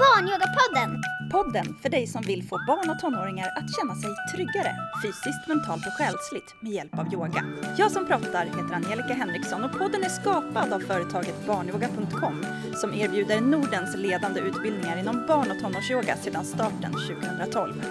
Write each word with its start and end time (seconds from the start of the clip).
Barnyogapodden! 0.00 1.02
Podden 1.30 1.76
för 1.82 1.88
dig 1.88 2.06
som 2.06 2.22
vill 2.22 2.42
få 2.42 2.56
barn 2.66 2.90
och 2.90 2.98
tonåringar 2.98 3.48
att 3.56 3.74
känna 3.76 3.94
sig 3.94 4.10
tryggare 4.34 4.72
fysiskt, 5.02 5.48
mentalt 5.48 5.86
och 5.86 5.92
själsligt 5.92 6.54
med 6.60 6.72
hjälp 6.72 6.98
av 6.98 7.12
yoga. 7.14 7.44
Jag 7.78 7.92
som 7.92 8.06
pratar 8.06 8.44
heter 8.44 8.74
Angelica 8.74 9.14
Henriksson 9.14 9.64
och 9.64 9.78
podden 9.78 10.02
är 10.04 10.08
skapad 10.08 10.72
av 10.72 10.80
företaget 10.80 11.46
barnyoga.com 11.46 12.46
som 12.80 12.94
erbjuder 12.94 13.40
Nordens 13.40 13.96
ledande 13.96 14.40
utbildningar 14.40 14.96
inom 14.96 15.26
barn 15.26 15.50
och 15.50 15.60
tonårsyoga 15.62 16.16
sedan 16.16 16.44
starten 16.44 16.92
2012. 16.92 17.84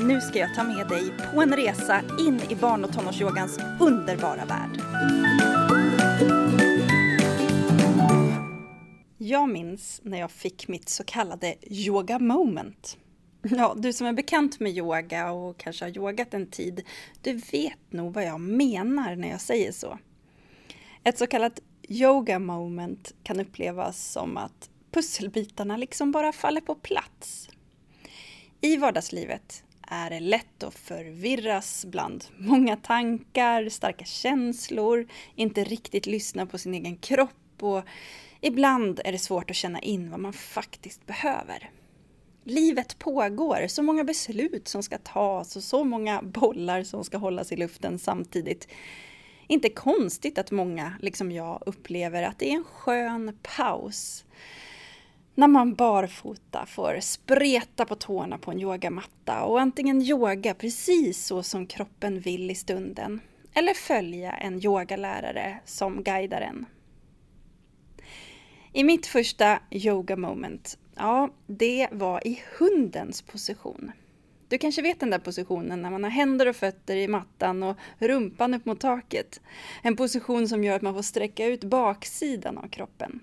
Nu 0.00 0.20
ska 0.20 0.38
jag 0.38 0.54
ta 0.54 0.64
med 0.64 0.88
dig 0.88 1.12
på 1.32 1.42
en 1.42 1.56
resa 1.56 2.00
in 2.18 2.40
i 2.48 2.54
barn 2.54 2.84
och 2.84 2.92
tonårsyogans 2.92 3.58
underbara 3.80 4.44
värld. 4.44 5.65
Jag 9.26 9.48
minns 9.48 10.00
när 10.04 10.18
jag 10.18 10.30
fick 10.30 10.68
mitt 10.68 10.88
så 10.88 11.04
kallade 11.04 11.54
yoga 11.70 12.18
moment. 12.18 12.98
Ja, 13.42 13.74
du 13.76 13.92
som 13.92 14.06
är 14.06 14.12
bekant 14.12 14.60
med 14.60 14.72
yoga 14.72 15.32
och 15.32 15.58
kanske 15.58 15.84
har 15.84 15.96
yogat 15.96 16.34
en 16.34 16.46
tid, 16.46 16.82
du 17.22 17.32
vet 17.32 17.92
nog 17.92 18.14
vad 18.14 18.24
jag 18.24 18.40
menar 18.40 19.16
när 19.16 19.28
jag 19.28 19.40
säger 19.40 19.72
så. 19.72 19.98
Ett 21.04 21.18
så 21.18 21.26
kallat 21.26 21.60
yoga 21.88 22.38
moment 22.38 23.14
kan 23.22 23.40
upplevas 23.40 24.12
som 24.12 24.36
att 24.36 24.70
pusselbitarna 24.90 25.76
liksom 25.76 26.12
bara 26.12 26.32
faller 26.32 26.60
på 26.60 26.74
plats. 26.74 27.48
I 28.60 28.76
vardagslivet 28.76 29.64
är 29.88 30.10
det 30.10 30.20
lätt 30.20 30.62
att 30.62 30.74
förvirras 30.74 31.84
bland 31.84 32.24
många 32.36 32.76
tankar, 32.76 33.68
starka 33.68 34.04
känslor, 34.04 35.08
inte 35.34 35.64
riktigt 35.64 36.06
lyssna 36.06 36.46
på 36.46 36.58
sin 36.58 36.74
egen 36.74 36.96
kropp 36.96 37.62
och 37.62 37.82
Ibland 38.40 39.00
är 39.04 39.12
det 39.12 39.18
svårt 39.18 39.50
att 39.50 39.56
känna 39.56 39.78
in 39.78 40.10
vad 40.10 40.20
man 40.20 40.32
faktiskt 40.32 41.06
behöver. 41.06 41.70
Livet 42.44 42.98
pågår, 42.98 43.66
så 43.66 43.82
många 43.82 44.04
beslut 44.04 44.68
som 44.68 44.82
ska 44.82 44.98
tas 44.98 45.56
och 45.56 45.62
så 45.62 45.84
många 45.84 46.22
bollar 46.22 46.82
som 46.82 47.04
ska 47.04 47.18
hållas 47.18 47.52
i 47.52 47.56
luften 47.56 47.98
samtidigt. 47.98 48.68
Inte 49.46 49.68
konstigt 49.68 50.38
att 50.38 50.50
många, 50.50 50.92
liksom 51.00 51.32
jag, 51.32 51.62
upplever 51.66 52.22
att 52.22 52.38
det 52.38 52.50
är 52.50 52.56
en 52.56 52.64
skön 52.64 53.38
paus. 53.42 54.24
När 55.34 55.48
man 55.48 55.74
barfota 55.74 56.66
får 56.66 56.98
spreta 57.00 57.84
på 57.84 57.94
tårna 57.94 58.38
på 58.38 58.50
en 58.50 58.60
yogamatta 58.60 59.42
och 59.42 59.60
antingen 59.60 60.02
yoga 60.02 60.54
precis 60.54 61.26
så 61.26 61.42
som 61.42 61.66
kroppen 61.66 62.20
vill 62.20 62.50
i 62.50 62.54
stunden 62.54 63.20
eller 63.54 63.74
följa 63.74 64.32
en 64.32 64.64
yogalärare 64.64 65.58
som 65.64 66.02
guidar 66.02 66.40
en 66.40 66.66
i 68.76 68.84
mitt 68.84 69.06
första 69.06 69.58
yoga 69.70 70.16
moment, 70.16 70.78
ja, 70.96 71.30
det 71.46 71.88
var 71.92 72.26
i 72.26 72.42
hundens 72.58 73.22
position. 73.22 73.92
Du 74.48 74.58
kanske 74.58 74.82
vet 74.82 75.00
den 75.00 75.10
där 75.10 75.18
positionen 75.18 75.82
när 75.82 75.90
man 75.90 76.04
har 76.04 76.10
händer 76.10 76.46
och 76.46 76.56
fötter 76.56 76.96
i 76.96 77.08
mattan 77.08 77.62
och 77.62 77.76
rumpan 77.98 78.54
upp 78.54 78.66
mot 78.66 78.80
taket. 78.80 79.40
En 79.82 79.96
position 79.96 80.48
som 80.48 80.64
gör 80.64 80.76
att 80.76 80.82
man 80.82 80.94
får 80.94 81.02
sträcka 81.02 81.46
ut 81.46 81.64
baksidan 81.64 82.58
av 82.58 82.68
kroppen. 82.68 83.20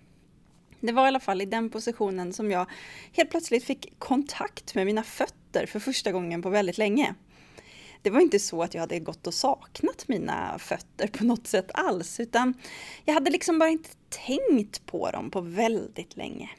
Det 0.80 0.92
var 0.92 1.06
i 1.06 1.08
alla 1.08 1.20
fall 1.20 1.42
i 1.42 1.46
den 1.46 1.70
positionen 1.70 2.34
som 2.34 2.52
jag 2.52 2.66
helt 3.12 3.31
plötsligt 3.31 3.64
fick 3.64 4.00
kontakt 4.00 4.76
med 4.76 4.86
mina 4.86 5.04
fötter 5.04 5.66
för 5.66 5.80
första 5.80 6.12
gången 6.12 6.42
på 6.42 6.50
väldigt 6.50 6.78
länge 6.78 7.16
det 8.04 8.09
var 8.09 8.20
inte 8.20 8.40
så 8.40 8.64
att 8.64 8.74
jag 8.74 8.81
hade 8.81 9.00
gått 9.00 9.28
och 9.28 9.34
saknat 9.34 10.08
mina 10.08 10.59
fötter 10.59 11.08
på 11.08 11.24
något 11.26 11.48
sätt 11.48 11.72
alls, 11.74 12.20
utan 12.20 12.54
jag 13.06 13.14
hade 13.14 13.31
liksom 13.31 13.59
bara 13.59 13.70
inte 13.70 13.90
tänkt 14.25 14.86
på 14.86 15.11
dem 15.11 15.31
på 15.31 15.42
väldigt 15.42 16.17
länge. 16.17 16.50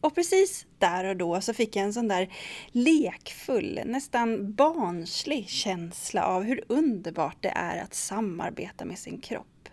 Och 0.00 0.14
precis 0.14 0.66
där 0.78 1.04
och 1.04 1.16
då 1.16 1.40
så 1.40 1.54
fick 1.54 1.76
jag 1.76 1.84
en 1.84 1.92
sån 1.92 2.08
där 2.08 2.28
lekfull, 2.72 3.80
nästan 3.84 4.52
barnslig 4.52 5.48
känsla 5.48 6.24
av 6.24 6.42
hur 6.42 6.64
underbart 6.68 7.36
det 7.40 7.52
är 7.56 7.82
att 7.82 7.94
samarbeta 7.94 8.84
med 8.84 8.98
sin 8.98 9.20
kropp. 9.20 9.68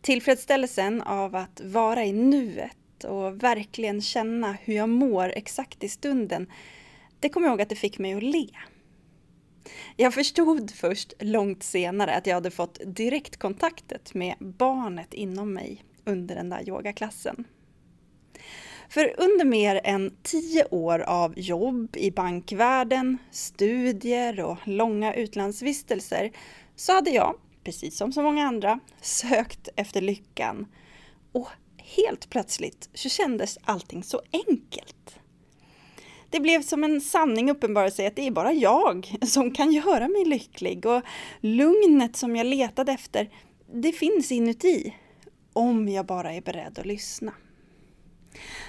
Tillfredsställelsen 0.00 1.02
av 1.02 1.36
att 1.36 1.60
vara 1.64 2.04
i 2.04 2.12
nuet 2.12 3.04
och 3.04 3.42
verkligen 3.42 4.02
känna 4.02 4.52
hur 4.52 4.74
jag 4.74 4.88
mår 4.88 5.32
exakt 5.36 5.84
i 5.84 5.88
stunden, 5.88 6.46
det 7.20 7.28
kommer 7.28 7.46
jag 7.46 7.52
ihåg 7.52 7.62
att 7.62 7.68
det 7.68 7.76
fick 7.76 7.98
mig 7.98 8.14
att 8.14 8.22
le. 8.22 8.48
Jag 9.96 10.14
förstod 10.14 10.70
först 10.70 11.12
långt 11.20 11.62
senare 11.62 12.14
att 12.14 12.26
jag 12.26 12.34
hade 12.34 12.50
fått 12.50 12.80
direktkontaktet 12.86 14.14
med 14.14 14.34
barnet 14.38 15.14
inom 15.14 15.52
mig 15.52 15.84
under 16.04 16.34
den 16.34 16.48
där 16.48 16.68
yogaklassen. 16.68 17.44
För 18.88 19.14
under 19.18 19.44
mer 19.44 19.80
än 19.84 20.16
tio 20.22 20.64
år 20.64 20.98
av 20.98 21.38
jobb 21.38 21.96
i 21.96 22.10
bankvärlden, 22.10 23.18
studier 23.30 24.40
och 24.40 24.58
långa 24.64 25.14
utlandsvistelser 25.14 26.32
så 26.76 26.92
hade 26.92 27.10
jag, 27.10 27.34
precis 27.64 27.96
som 27.96 28.12
så 28.12 28.22
många 28.22 28.46
andra, 28.46 28.80
sökt 29.00 29.68
efter 29.76 30.00
lyckan. 30.00 30.66
Och 31.32 31.48
helt 31.76 32.30
plötsligt 32.30 32.88
så 32.94 33.08
kändes 33.08 33.58
allting 33.64 34.02
så 34.02 34.20
enkelt. 34.32 35.20
Det 36.30 36.40
blev 36.40 36.62
som 36.62 36.84
en 36.84 37.00
sanning 37.00 37.50
uppenbarelse 37.50 37.96
sig 37.96 38.06
att 38.06 38.16
det 38.16 38.26
är 38.26 38.30
bara 38.30 38.52
jag 38.52 39.18
som 39.26 39.50
kan 39.50 39.72
göra 39.72 40.08
mig 40.08 40.24
lycklig 40.24 40.86
och 40.86 41.02
lugnet 41.40 42.16
som 42.16 42.36
jag 42.36 42.46
letade 42.46 42.92
efter, 42.92 43.30
det 43.74 43.92
finns 43.92 44.32
inuti. 44.32 44.94
Om 45.52 45.88
jag 45.88 46.06
bara 46.06 46.32
är 46.32 46.40
beredd 46.40 46.78
att 46.78 46.86
lyssna. 46.86 47.32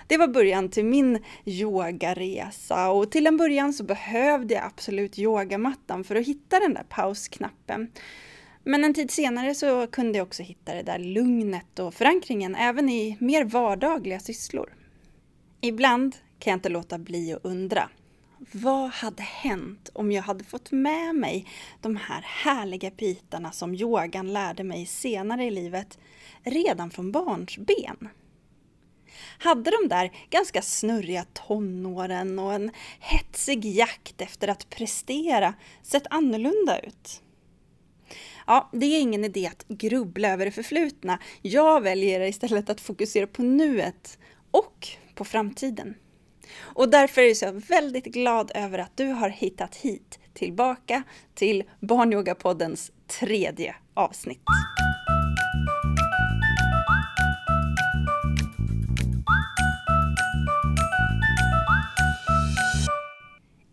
Det 0.08 0.18
var 0.18 0.28
början 0.28 0.70
till 0.70 0.86
min 0.86 1.24
yogaresa 1.46 2.90
och 2.90 3.12
till 3.12 3.28
en 3.28 3.38
början 3.38 3.74
så 3.74 3.84
behövde 3.84 4.54
jag 4.54 4.64
absolut 4.64 5.20
yogamattan 5.20 6.04
för 6.04 6.16
att 6.16 6.28
hitta 6.28 6.60
den 6.60 6.74
där 6.74 6.86
pausknappen. 6.90 7.92
Men 8.64 8.84
en 8.84 8.94
tid 8.94 9.12
senare 9.12 9.56
så 9.56 9.88
kunde 9.88 10.18
jag 10.18 10.28
också 10.28 10.44
hitta 10.44 10.74
det 10.74 10.84
där 10.84 11.00
lugnet 11.00 11.80
och 11.80 11.94
förankringen 11.94 12.56
även 12.56 12.90
i 12.90 13.18
mer 13.20 13.44
vardagliga 13.44 14.20
sysslor. 14.20 14.74
Ibland 15.62 16.16
kan 16.40 16.52
jag 16.52 16.58
inte 16.58 16.70
låta 16.70 16.98
bli 16.98 17.34
att 17.34 17.46
undra. 17.46 17.90
Vad 18.52 18.90
hade 18.90 19.24
hänt 19.24 19.90
om 19.94 20.12
jag 20.12 20.24
hade 20.24 20.44
fått 20.44 20.72
med 20.72 21.16
mig 21.16 21.48
de 21.82 21.96
här 21.96 22.22
härliga 22.22 22.92
bitarna 22.98 23.52
som 23.52 23.76
yogan 23.76 24.34
lärde 24.34 24.64
mig 24.64 24.86
senare 24.86 25.46
i 25.46 25.52
livet 25.52 26.00
redan 26.44 26.92
från 26.92 27.12
barnsben? 27.12 28.10
Hade 29.38 29.72
de 29.72 29.88
där 29.88 30.12
ganska 30.30 30.62
snurriga 30.62 31.26
tonåren 31.34 32.40
och 32.40 32.54
en 32.54 32.72
hetsig 33.00 33.66
jakt 33.66 34.22
efter 34.22 34.48
att 34.48 34.70
prestera 34.70 35.54
sett 35.84 36.08
annorlunda 36.10 36.80
ut? 36.80 37.22
Ja, 38.48 38.70
det 38.74 38.86
är 38.86 39.02
ingen 39.02 39.26
idé 39.26 39.48
att 39.48 39.68
grubbla 39.68 40.30
över 40.30 40.46
det 40.46 40.52
förflutna. 40.52 41.20
Jag 41.42 41.82
väljer 41.82 42.22
istället 42.22 42.70
att 42.70 42.82
fokusera 42.82 43.28
på 43.28 43.44
nuet 43.44 44.20
och 44.52 44.88
på 45.16 45.26
framtiden. 45.26 45.96
Och 46.58 46.90
därför 46.90 47.22
är 47.22 47.44
jag 47.44 47.54
väldigt 47.54 48.06
glad 48.06 48.52
över 48.56 48.80
att 48.80 48.98
du 48.98 49.06
har 49.06 49.30
hittat 49.30 49.76
hit 49.76 50.20
tillbaka 50.34 51.04
till 51.34 51.64
Barnyogapoddens 51.80 52.92
tredje 53.08 53.76
avsnitt. 53.94 54.42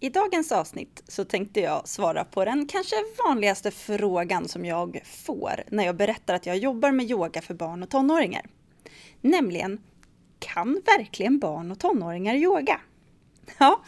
I 0.01 0.11
dagens 0.11 0.53
avsnitt 0.53 1.03
så 1.09 1.25
tänkte 1.25 1.61
jag 1.61 1.89
svara 1.89 2.25
på 2.25 2.45
den 2.45 2.67
kanske 2.67 2.97
vanligaste 3.27 3.71
frågan 3.71 4.49
som 4.49 4.65
jag 4.65 5.01
får 5.05 5.63
när 5.71 5.87
jag 5.87 5.97
berättar 5.97 6.35
att 6.35 6.47
jag 6.47 6.57
jobbar 6.57 6.91
med 6.91 7.11
yoga 7.11 7.43
för 7.43 7.55
barn 7.55 7.83
och 7.83 7.91
tonåringar. 7.91 8.47
Nämligen, 9.21 9.81
kan 10.39 10.83
verkligen 10.87 11.39
barn 11.39 11.71
och 11.71 11.78
tonåringar 11.78 12.34
yoga? 12.34 12.81
Ja, 13.59 13.83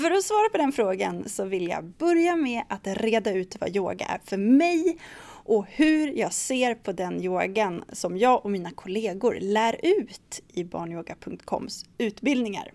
för 0.00 0.10
att 0.10 0.24
svara 0.24 0.48
på 0.48 0.58
den 0.58 0.72
frågan 0.72 1.28
så 1.28 1.44
vill 1.44 1.68
jag 1.68 1.84
börja 1.84 2.36
med 2.36 2.62
att 2.68 2.86
reda 2.86 3.32
ut 3.32 3.56
vad 3.60 3.76
yoga 3.76 4.04
är 4.06 4.20
för 4.24 4.36
mig 4.36 4.98
och 5.44 5.66
hur 5.68 6.12
jag 6.18 6.32
ser 6.32 6.74
på 6.74 6.92
den 6.92 7.22
yogan 7.24 7.84
som 7.92 8.18
jag 8.18 8.44
och 8.44 8.50
mina 8.50 8.70
kollegor 8.70 9.38
lär 9.40 9.76
ut 9.82 10.42
i 10.52 10.64
barnyoga.coms 10.64 11.84
utbildningar. 11.98 12.72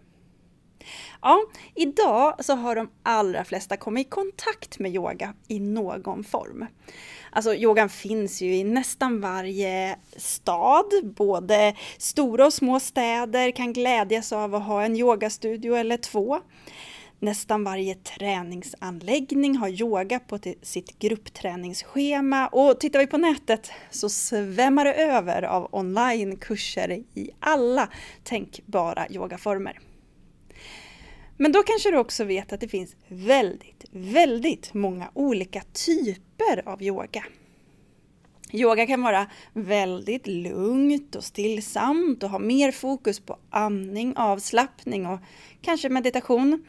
Ja, 1.21 1.39
idag 1.75 2.45
så 2.45 2.55
har 2.55 2.75
de 2.75 2.89
allra 3.03 3.43
flesta 3.43 3.77
kommit 3.77 4.07
i 4.07 4.09
kontakt 4.09 4.79
med 4.79 4.95
yoga 4.95 5.33
i 5.47 5.59
någon 5.59 6.23
form. 6.23 6.65
Alltså 7.31 7.55
yogan 7.55 7.89
finns 7.89 8.41
ju 8.41 8.55
i 8.55 8.63
nästan 8.63 9.21
varje 9.21 9.95
stad, 10.17 10.85
både 11.03 11.75
stora 11.97 12.45
och 12.45 12.53
små 12.53 12.79
städer 12.79 13.51
kan 13.51 13.73
glädjas 13.73 14.33
av 14.33 14.55
att 14.55 14.63
ha 14.63 14.83
en 14.83 14.95
yogastudio 14.95 15.75
eller 15.75 15.97
två. 15.97 16.39
Nästan 17.19 17.63
varje 17.63 17.95
träningsanläggning 17.95 19.57
har 19.57 19.69
yoga 19.69 20.19
på 20.19 20.39
sitt 20.61 20.99
gruppträningsschema 20.99 22.47
och 22.47 22.79
tittar 22.79 22.99
vi 22.99 23.07
på 23.07 23.17
nätet 23.17 23.71
så 23.89 24.09
svämmar 24.09 24.85
det 24.85 24.93
över 24.93 25.43
av 25.43 25.69
onlinekurser 25.71 26.91
i 27.13 27.29
alla 27.39 27.89
tänkbara 28.23 29.07
yogaformer. 29.09 29.79
Men 31.37 31.51
då 31.51 31.63
kanske 31.63 31.91
du 31.91 31.97
också 31.97 32.23
vet 32.23 32.53
att 32.53 32.59
det 32.59 32.67
finns 32.67 32.95
väldigt, 33.07 33.85
väldigt 33.91 34.73
många 34.73 35.09
olika 35.13 35.61
typer 35.73 36.63
av 36.65 36.83
yoga. 36.83 37.23
Yoga 38.51 38.87
kan 38.87 39.01
vara 39.01 39.27
väldigt 39.53 40.27
lugnt 40.27 41.15
och 41.15 41.23
stillsamt 41.23 42.23
och 42.23 42.29
ha 42.29 42.39
mer 42.39 42.71
fokus 42.71 43.19
på 43.19 43.37
andning, 43.49 44.13
avslappning 44.17 45.07
och 45.07 45.19
kanske 45.61 45.89
meditation. 45.89 46.65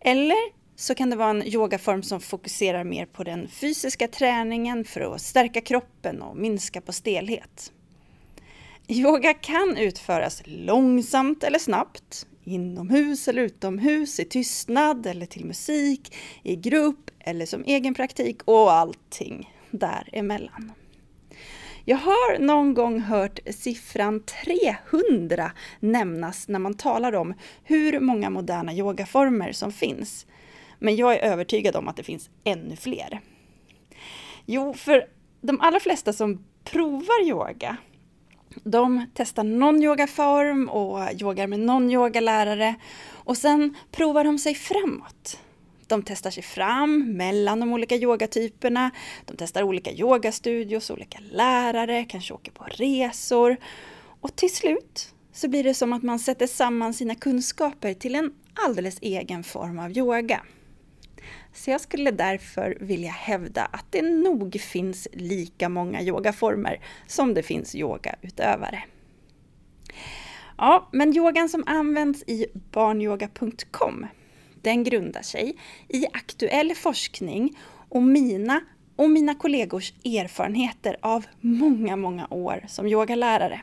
Eller 0.00 0.62
så 0.76 0.94
kan 0.94 1.10
det 1.10 1.16
vara 1.16 1.30
en 1.30 1.46
yogaform 1.46 2.02
som 2.02 2.20
fokuserar 2.20 2.84
mer 2.84 3.06
på 3.06 3.24
den 3.24 3.48
fysiska 3.48 4.08
träningen 4.08 4.84
för 4.84 5.14
att 5.14 5.20
stärka 5.20 5.60
kroppen 5.60 6.22
och 6.22 6.36
minska 6.36 6.80
på 6.80 6.92
stelhet. 6.92 7.72
Yoga 8.88 9.34
kan 9.34 9.76
utföras 9.76 10.42
långsamt 10.44 11.44
eller 11.44 11.58
snabbt, 11.58 12.26
inomhus 12.44 13.28
eller 13.28 13.42
utomhus, 13.42 14.20
i 14.20 14.24
tystnad 14.24 15.06
eller 15.06 15.26
till 15.26 15.44
musik, 15.44 16.16
i 16.42 16.56
grupp 16.56 17.10
eller 17.20 17.46
som 17.46 17.64
egen 17.64 17.94
praktik 17.94 18.42
och 18.44 18.72
allting 18.72 19.52
däremellan. 19.70 20.72
Jag 21.84 21.96
har 21.96 22.38
någon 22.38 22.74
gång 22.74 23.00
hört 23.00 23.40
siffran 23.50 24.22
300 24.44 25.52
nämnas 25.80 26.48
när 26.48 26.58
man 26.58 26.74
talar 26.74 27.12
om 27.14 27.34
hur 27.64 28.00
många 28.00 28.30
moderna 28.30 28.74
yogaformer 28.74 29.52
som 29.52 29.72
finns. 29.72 30.26
Men 30.78 30.96
jag 30.96 31.14
är 31.14 31.18
övertygad 31.18 31.76
om 31.76 31.88
att 31.88 31.96
det 31.96 32.02
finns 32.02 32.30
ännu 32.44 32.76
fler. 32.76 33.20
Jo, 34.46 34.74
för 34.74 35.06
de 35.40 35.60
allra 35.60 35.80
flesta 35.80 36.12
som 36.12 36.44
provar 36.64 37.28
yoga, 37.28 37.76
de 38.64 39.06
testar 39.14 39.44
någon 39.44 39.82
yogaform 39.82 40.68
och 40.68 41.22
yogar 41.22 41.46
med 41.46 41.60
någon 41.60 41.90
yogalärare 41.90 42.74
och 43.10 43.36
sen 43.36 43.76
provar 43.90 44.24
de 44.24 44.38
sig 44.38 44.54
framåt. 44.54 45.38
De 45.86 46.02
testar 46.02 46.30
sig 46.30 46.42
fram 46.42 47.16
mellan 47.16 47.60
de 47.60 47.72
olika 47.72 47.96
yogatyperna. 47.96 48.90
De 49.24 49.36
testar 49.36 49.62
olika 49.62 49.92
yogastudios, 49.92 50.90
olika 50.90 51.18
lärare, 51.32 52.04
kanske 52.04 52.34
åker 52.34 52.52
på 52.52 52.64
resor. 52.64 53.56
Och 54.20 54.36
till 54.36 54.54
slut 54.54 55.14
så 55.32 55.48
blir 55.48 55.64
det 55.64 55.74
som 55.74 55.92
att 55.92 56.02
man 56.02 56.18
sätter 56.18 56.46
samman 56.46 56.94
sina 56.94 57.14
kunskaper 57.14 57.94
till 57.94 58.14
en 58.14 58.32
alldeles 58.54 58.98
egen 59.00 59.44
form 59.44 59.78
av 59.78 59.98
yoga. 59.98 60.40
Så 61.52 61.70
jag 61.70 61.80
skulle 61.80 62.10
därför 62.10 62.76
vilja 62.80 63.10
hävda 63.10 63.64
att 63.64 63.86
det 63.90 64.02
nog 64.02 64.60
finns 64.60 65.08
lika 65.12 65.68
många 65.68 66.02
yogaformer 66.02 66.80
som 67.06 67.34
det 67.34 67.42
finns 67.42 67.74
yogautövare. 67.74 68.82
Ja, 70.58 70.88
men 70.92 71.16
yogan 71.16 71.48
som 71.48 71.64
används 71.66 72.22
i 72.26 72.46
barnyoga.com 72.54 74.06
den 74.62 74.84
grundar 74.84 75.22
sig 75.22 75.56
i 75.88 76.06
aktuell 76.12 76.74
forskning 76.74 77.58
och 77.88 78.02
mina 78.02 78.60
och 78.96 79.10
mina 79.10 79.34
kollegors 79.34 79.92
erfarenheter 80.04 80.96
av 81.02 81.26
många, 81.40 81.96
många 81.96 82.26
år 82.30 82.64
som 82.68 82.86
yogalärare. 82.86 83.62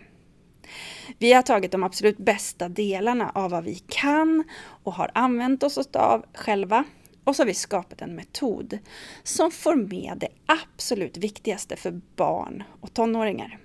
Vi 1.17 1.33
har 1.33 1.41
tagit 1.41 1.71
de 1.71 1.83
absolut 1.83 2.17
bästa 2.17 2.69
delarna 2.69 3.31
av 3.35 3.51
vad 3.51 3.63
vi 3.63 3.75
kan 3.87 4.43
och 4.83 4.93
har 4.93 5.11
använt 5.13 5.63
oss 5.63 5.77
av 5.77 6.25
själva 6.33 6.83
och 7.29 7.35
så 7.35 7.41
har 7.41 7.47
vi 7.47 7.53
skapat 7.53 8.01
en 8.01 8.15
metod 8.15 8.79
som 9.23 9.51
får 9.51 9.75
med 9.75 10.17
det 10.17 10.27
absolut 10.45 11.17
viktigaste 11.17 11.75
för 11.75 12.01
barn 12.15 12.63
och 12.81 12.93
tonåringar. 12.93 13.59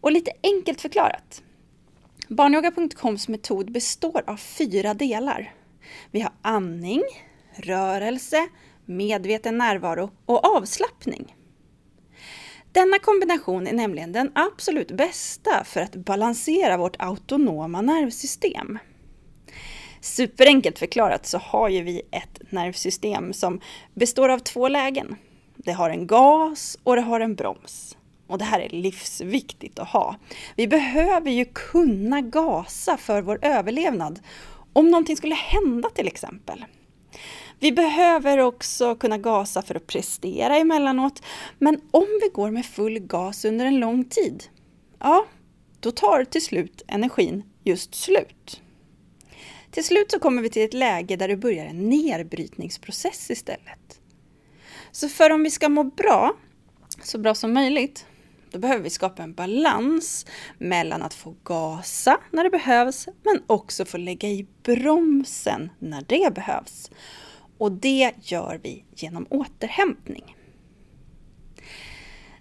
Och 0.00 0.12
lite 0.12 0.32
enkelt 0.42 0.80
förklarat. 0.80 1.42
Barnyoga.coms 2.28 3.28
metod 3.28 3.72
består 3.72 4.22
av 4.26 4.36
fyra 4.36 4.94
delar. 4.94 5.54
Vi 6.10 6.20
har 6.20 6.32
andning, 6.42 7.02
rörelse, 7.54 8.48
medveten 8.84 9.58
närvaro 9.58 10.10
och 10.26 10.56
avslappning. 10.56 11.36
Denna 12.72 12.98
kombination 12.98 13.66
är 13.66 13.72
nämligen 13.72 14.12
den 14.12 14.32
absolut 14.34 14.90
bästa 14.90 15.64
för 15.64 15.80
att 15.80 15.96
balansera 15.96 16.76
vårt 16.76 16.96
autonoma 16.98 17.80
nervsystem. 17.80 18.78
Superenkelt 20.12 20.78
förklarat 20.78 21.26
så 21.26 21.38
har 21.38 21.68
ju 21.68 21.82
vi 21.82 22.02
ett 22.10 22.52
nervsystem 22.52 23.32
som 23.32 23.60
består 23.94 24.28
av 24.28 24.38
två 24.38 24.68
lägen. 24.68 25.16
Det 25.56 25.72
har 25.72 25.90
en 25.90 26.06
gas 26.06 26.78
och 26.82 26.96
det 26.96 27.02
har 27.02 27.20
en 27.20 27.34
broms. 27.34 27.96
Och 28.26 28.38
det 28.38 28.44
här 28.44 28.60
är 28.60 28.68
livsviktigt 28.68 29.78
att 29.78 29.88
ha. 29.88 30.16
Vi 30.56 30.68
behöver 30.68 31.30
ju 31.30 31.44
kunna 31.44 32.20
gasa 32.20 32.96
för 32.96 33.22
vår 33.22 33.38
överlevnad 33.42 34.20
om 34.72 34.90
någonting 34.90 35.16
skulle 35.16 35.34
hända 35.34 35.90
till 35.90 36.06
exempel. 36.06 36.64
Vi 37.58 37.72
behöver 37.72 38.38
också 38.38 38.94
kunna 38.94 39.18
gasa 39.18 39.62
för 39.62 39.74
att 39.74 39.86
prestera 39.86 40.56
emellanåt, 40.56 41.22
men 41.58 41.80
om 41.90 42.06
vi 42.22 42.28
går 42.28 42.50
med 42.50 42.66
full 42.66 42.98
gas 42.98 43.44
under 43.44 43.66
en 43.66 43.80
lång 43.80 44.04
tid, 44.04 44.44
ja, 44.98 45.26
då 45.80 45.90
tar 45.90 46.24
till 46.24 46.44
slut 46.44 46.82
energin 46.86 47.42
just 47.64 47.94
slut. 47.94 48.61
Till 49.72 49.84
slut 49.84 50.10
så 50.10 50.18
kommer 50.18 50.42
vi 50.42 50.50
till 50.50 50.62
ett 50.62 50.74
läge 50.74 51.16
där 51.16 51.28
det 51.28 51.36
börjar 51.36 51.66
en 51.66 51.88
nedbrytningsprocess 51.88 53.30
istället. 53.30 54.00
Så 54.90 55.08
för 55.08 55.30
om 55.30 55.42
vi 55.42 55.50
ska 55.50 55.68
må 55.68 55.84
bra, 55.84 56.36
så 57.02 57.18
bra 57.18 57.34
som 57.34 57.52
möjligt, 57.52 58.06
då 58.50 58.58
behöver 58.58 58.84
vi 58.84 58.90
skapa 58.90 59.22
en 59.22 59.34
balans 59.34 60.26
mellan 60.58 61.02
att 61.02 61.14
få 61.14 61.34
gasa 61.44 62.18
när 62.30 62.44
det 62.44 62.50
behövs, 62.50 63.08
men 63.22 63.42
också 63.46 63.84
få 63.84 63.96
lägga 63.96 64.28
i 64.28 64.46
bromsen 64.62 65.70
när 65.78 66.04
det 66.06 66.34
behövs. 66.34 66.90
Och 67.58 67.72
det 67.72 68.12
gör 68.22 68.60
vi 68.62 68.84
genom 68.96 69.26
återhämtning. 69.30 70.36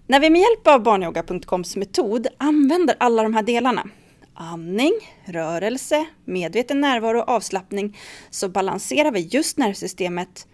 När 0.07 0.19
vi 0.19 0.29
med 0.29 0.41
hjälp 0.41 0.67
av 0.67 0.83
barnyoga.coms 0.83 1.75
metod 1.75 2.27
använder 2.37 2.95
alla 2.99 3.23
de 3.23 3.33
här 3.33 3.43
delarna, 3.43 3.89
andning, 4.33 4.93
rörelse, 5.25 6.05
medveten 6.25 6.81
närvaro 6.81 7.19
och 7.19 7.29
avslappning, 7.29 7.97
så 8.29 8.49
balanserar 8.49 9.11
vi 9.11 9.19
just 9.19 9.57
nervsystemet 9.57 10.47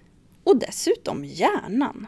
och 0.44 0.60
dessutom 0.60 1.26
hjärnan. 1.26 2.08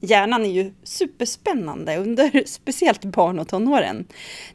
Hjärnan 0.00 0.44
är 0.44 0.50
ju 0.50 0.72
superspännande 0.82 1.96
under 1.96 2.42
speciellt 2.46 3.04
barn 3.04 3.38
och 3.38 3.48
tonåren. 3.48 4.06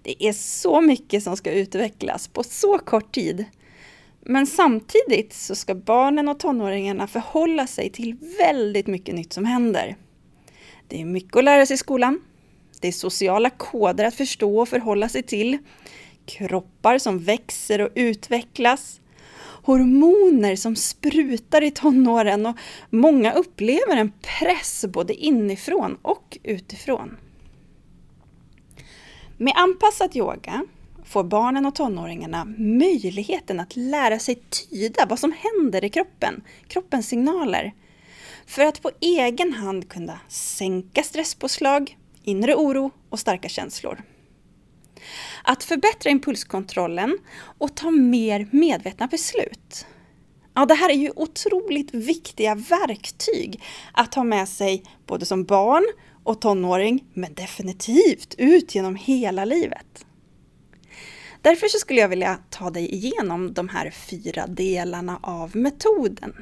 Det 0.03 0.25
är 0.25 0.33
så 0.33 0.81
mycket 0.81 1.23
som 1.23 1.37
ska 1.37 1.51
utvecklas 1.51 2.27
på 2.27 2.43
så 2.43 2.79
kort 2.79 3.15
tid. 3.15 3.45
Men 4.21 4.47
samtidigt 4.47 5.33
så 5.33 5.55
ska 5.55 5.75
barnen 5.75 6.27
och 6.27 6.39
tonåringarna 6.39 7.07
förhålla 7.07 7.67
sig 7.67 7.89
till 7.89 8.15
väldigt 8.39 8.87
mycket 8.87 9.15
nytt 9.15 9.33
som 9.33 9.45
händer. 9.45 9.95
Det 10.87 11.01
är 11.01 11.05
mycket 11.05 11.35
att 11.35 11.43
lära 11.43 11.65
sig 11.65 11.73
i 11.73 11.77
skolan. 11.77 12.21
Det 12.81 12.87
är 12.87 12.91
sociala 12.91 13.49
koder 13.49 14.05
att 14.05 14.15
förstå 14.15 14.59
och 14.59 14.69
förhålla 14.69 15.09
sig 15.09 15.23
till. 15.23 15.57
Kroppar 16.25 16.97
som 16.97 17.19
växer 17.19 17.81
och 17.81 17.89
utvecklas 17.95 19.01
hormoner 19.65 20.55
som 20.55 20.75
sprutar 20.75 21.61
i 21.61 21.71
tonåren 21.71 22.45
och 22.45 22.57
många 22.89 23.33
upplever 23.33 23.97
en 23.97 24.11
press 24.39 24.85
både 24.89 25.13
inifrån 25.13 25.97
och 26.01 26.37
utifrån. 26.43 27.17
Med 29.37 29.53
anpassad 29.55 30.15
yoga 30.15 30.65
får 31.05 31.23
barnen 31.23 31.65
och 31.65 31.75
tonåringarna 31.75 32.45
möjligheten 32.57 33.59
att 33.59 33.75
lära 33.75 34.19
sig 34.19 34.35
tyda 34.69 35.05
vad 35.05 35.19
som 35.19 35.33
händer 35.37 35.85
i 35.85 35.89
kroppen, 35.89 36.43
kroppens 36.67 37.07
signaler, 37.07 37.73
för 38.45 38.65
att 38.65 38.81
på 38.81 38.91
egen 38.99 39.53
hand 39.53 39.89
kunna 39.89 40.19
sänka 40.27 41.03
stresspåslag, 41.03 41.97
inre 42.23 42.55
oro 42.55 42.91
och 43.09 43.19
starka 43.19 43.49
känslor. 43.49 44.01
Att 45.47 45.63
förbättra 45.63 46.09
impulskontrollen 46.09 47.17
och 47.57 47.75
ta 47.75 47.91
mer 47.91 48.47
medvetna 48.51 49.07
beslut. 49.07 49.85
Ja, 50.53 50.65
det 50.65 50.73
här 50.73 50.89
är 50.89 50.93
ju 50.93 51.11
otroligt 51.15 51.93
viktiga 51.93 52.55
verktyg 52.55 53.61
att 53.93 54.15
ha 54.15 54.23
med 54.23 54.49
sig 54.49 54.83
både 55.05 55.25
som 55.25 55.43
barn 55.43 55.85
och 56.23 56.41
tonåring, 56.41 57.05
men 57.13 57.33
definitivt 57.33 58.35
ut 58.37 58.75
genom 58.75 58.95
hela 58.95 59.45
livet. 59.45 60.05
Därför 61.41 61.67
så 61.67 61.77
skulle 61.77 61.99
jag 61.99 62.09
vilja 62.09 62.39
ta 62.49 62.69
dig 62.69 62.95
igenom 62.95 63.53
de 63.53 63.69
här 63.69 63.89
fyra 63.91 64.47
delarna 64.47 65.19
av 65.21 65.55
metoden. 65.55 66.33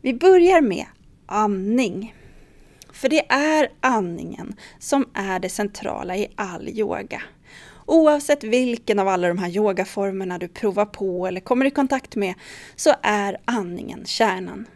Vi 0.00 0.14
börjar 0.14 0.60
med 0.60 0.86
andning. 1.26 2.14
För 2.96 3.08
det 3.08 3.32
är 3.32 3.68
andningen 3.80 4.54
som 4.78 5.10
är 5.14 5.38
det 5.38 5.48
centrala 5.48 6.16
i 6.16 6.28
all 6.36 6.68
yoga. 6.68 7.22
Oavsett 7.86 8.44
vilken 8.44 8.98
av 8.98 9.08
alla 9.08 9.28
de 9.28 9.38
här 9.38 9.48
yogaformerna 9.48 10.38
du 10.38 10.48
provar 10.48 10.84
på 10.84 11.26
eller 11.26 11.40
kommer 11.40 11.66
i 11.66 11.70
kontakt 11.70 12.16
med 12.16 12.34
så 12.76 12.94
är 13.02 13.36
andningen 13.44 14.06
kärnan. 14.06 14.66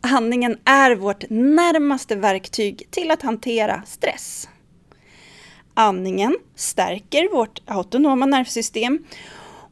Andningen 0.00 0.58
är 0.64 0.94
vårt 0.94 1.30
närmaste 1.30 2.16
verktyg 2.16 2.88
till 2.90 3.10
att 3.10 3.22
hantera 3.22 3.82
stress. 3.86 4.48
Andningen 5.74 6.36
stärker 6.54 7.28
vårt 7.34 7.62
autonoma 7.66 8.26
nervsystem 8.26 9.04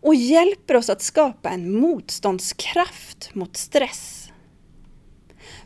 och 0.00 0.14
hjälper 0.14 0.76
oss 0.76 0.90
att 0.90 1.02
skapa 1.02 1.50
en 1.50 1.72
motståndskraft 1.72 3.34
mot 3.34 3.56
stress. 3.56 4.32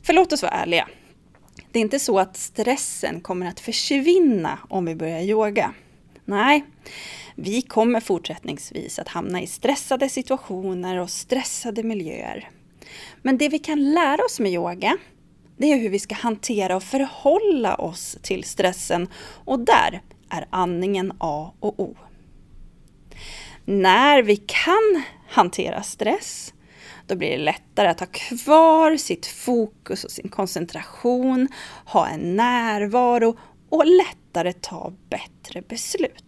För 0.03 0.13
låt 0.13 0.33
oss 0.33 0.43
vara 0.43 0.53
ärliga. 0.53 0.89
Det 1.73 1.79
är 1.79 1.81
inte 1.81 1.99
så 1.99 2.19
att 2.19 2.37
stressen 2.37 3.21
kommer 3.21 3.47
att 3.47 3.61
försvinna 3.61 4.59
om 4.69 4.85
vi 4.85 4.95
börjar 4.95 5.21
yoga. 5.21 5.75
Nej, 6.25 6.65
vi 7.35 7.63
kommer 7.63 8.01
fortsättningsvis 8.01 8.99
att 8.99 9.09
hamna 9.09 9.43
i 9.43 9.47
stressade 9.47 10.09
situationer 10.09 10.97
och 10.97 11.11
stressade 11.11 11.83
miljöer. 11.83 12.51
Men 13.23 13.39
det 13.39 13.49
vi 13.49 13.59
kan 13.59 13.93
lära 13.93 14.25
oss 14.25 14.41
med 14.41 14.53
yoga, 14.53 14.97
det 15.57 15.73
är 15.73 15.79
hur 15.79 15.89
vi 15.89 15.99
ska 15.99 16.15
hantera 16.15 16.77
och 16.77 16.83
förhålla 16.83 17.75
oss 17.75 18.19
till 18.23 18.45
stressen 18.45 19.09
och 19.45 19.61
där 19.61 20.03
är 20.29 20.47
andningen 20.51 21.13
A 21.19 21.53
och 21.61 21.81
O. 21.81 21.97
När 23.65 24.23
vi 24.23 24.37
kan 24.37 25.03
hantera 25.29 25.83
stress, 25.83 26.55
då 27.09 27.17
blir 27.17 27.31
det 27.31 27.45
lättare 27.45 27.89
att 27.89 28.01
ha 28.01 28.07
kvar 28.07 28.97
sitt 28.97 29.27
fokus 29.27 30.05
och 30.05 30.11
sin 30.11 30.29
koncentration, 30.29 31.49
ha 31.85 32.09
en 32.09 32.37
närvaro 32.37 33.39
och 33.71 33.87
lättare 33.87 34.53
ta 34.53 34.93
bättre 35.11 35.63
beslut. 35.63 36.28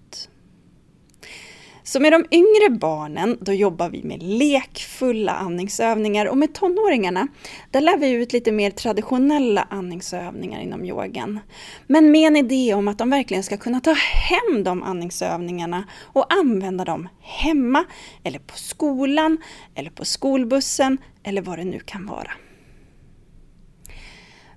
Så 1.91 2.01
med 2.01 2.13
de 2.13 2.25
yngre 2.31 2.71
barnen, 2.71 3.39
då 3.41 3.53
jobbar 3.53 3.89
vi 3.89 4.03
med 4.03 4.23
lekfulla 4.23 5.33
andningsövningar 5.33 6.27
och 6.27 6.39
med 6.39 6.55
tonåringarna, 6.55 7.29
där 7.71 7.81
lär 7.81 7.97
vi 7.97 8.11
ut 8.11 8.33
lite 8.33 8.53
mer 8.53 8.71
traditionella 8.71 9.67
andningsövningar 9.71 10.61
inom 10.61 10.85
yogan. 10.85 11.41
Men 11.87 12.11
med 12.11 12.27
en 12.27 12.37
idé 12.37 12.75
om 12.75 12.89
att 12.89 12.99
de 12.99 13.11
verkligen 13.11 13.43
ska 13.43 13.57
kunna 13.57 13.81
ta 13.81 13.93
hem 13.93 14.65
de 14.65 14.83
andningsövningarna 14.83 15.85
och 16.03 16.33
använda 16.33 16.85
dem 16.85 17.09
hemma, 17.21 17.85
eller 18.25 18.39
på 18.39 18.57
skolan, 18.57 19.39
eller 19.75 19.91
på 19.91 20.05
skolbussen, 20.05 20.99
eller 21.23 21.43
vad 21.43 21.59
det 21.59 21.65
nu 21.65 21.79
kan 21.79 22.07
vara. 22.07 22.31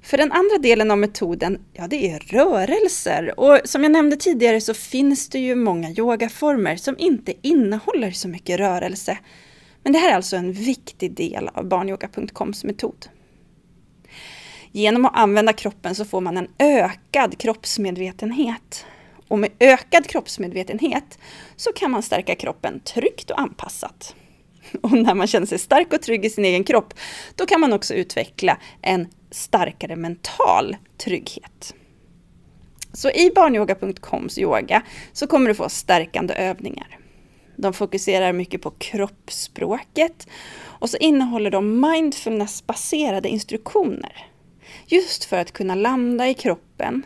För 0.04 0.18
den 0.18 0.32
andra 0.32 0.58
delen 0.58 0.92
av 0.92 0.98
metoden, 0.98 1.66
ja 1.74 1.88
det 1.88 2.10
är 2.10 2.20
rörelser. 2.20 3.40
Och 3.40 3.60
som 3.64 3.84
jag 3.84 3.92
nämnde 3.92 4.16
tidigare 4.16 4.62
så 4.62 4.74
finns 4.74 5.30
det 5.30 5.40
ju 5.40 5.56
många 5.56 5.90
yogaformer 5.90 6.76
som 6.76 6.96
inte 6.98 7.34
innehåller 7.42 8.12
så 8.12 8.28
mycket 8.28 8.60
rörelse. 8.60 9.18
Men 9.84 9.94
det 9.94 10.00
här 10.00 10.12
är 10.12 10.16
alltså 10.16 10.36
en 10.36 10.52
viktig 10.52 11.14
del 11.14 11.50
av 11.54 11.66
barnyoga.coms 11.66 12.64
metod. 12.64 13.06
Genom 14.72 15.06
att 15.06 15.18
använda 15.18 15.54
kroppen 15.54 15.96
så 15.96 16.06
får 16.06 16.22
man 16.22 16.38
en 16.38 16.48
ökad 16.60 17.38
kroppsmedvetenhet. 17.38 18.86
Och 19.28 19.40
med 19.40 19.50
ökad 19.60 20.08
kroppsmedvetenhet 20.08 21.20
så 21.56 21.74
kan 21.74 21.92
man 21.92 22.04
stärka 22.04 22.36
kroppen 22.36 22.80
tryggt 22.80 23.32
och 23.32 23.40
anpassat. 23.40 24.16
Och 24.82 24.92
när 24.92 25.14
man 25.14 25.28
känner 25.28 25.48
sig 25.48 25.60
stark 25.60 25.94
och 25.94 26.02
trygg 26.02 26.26
i 26.26 26.30
sin 26.30 26.46
egen 26.46 26.64
kropp, 26.64 26.94
då 27.36 27.46
kan 27.46 27.62
man 27.62 27.74
också 27.74 27.94
utveckla 27.94 28.58
en 28.82 29.08
starkare 29.34 29.96
mental 29.96 30.78
trygghet. 30.98 31.76
Så 32.94 33.10
i 33.10 33.32
barnyoga.coms 33.36 34.38
yoga 34.38 34.82
så 35.14 35.28
kommer 35.28 35.48
du 35.48 35.56
få 35.56 35.70
stärkande 35.70 36.34
övningar. 36.34 37.00
De 37.56 37.74
fokuserar 37.74 38.34
mycket 38.34 38.62
på 38.62 38.72
kroppsspråket 38.72 40.28
och 40.64 40.90
så 40.90 40.98
innehåller 40.98 41.52
de 41.52 41.82
mindfulnessbaserade 41.82 43.30
instruktioner. 43.30 44.28
Just 44.88 45.26
för 45.26 45.38
att 45.38 45.52
kunna 45.52 45.76
landa 45.76 46.28
i 46.28 46.34
kroppen. 46.34 47.06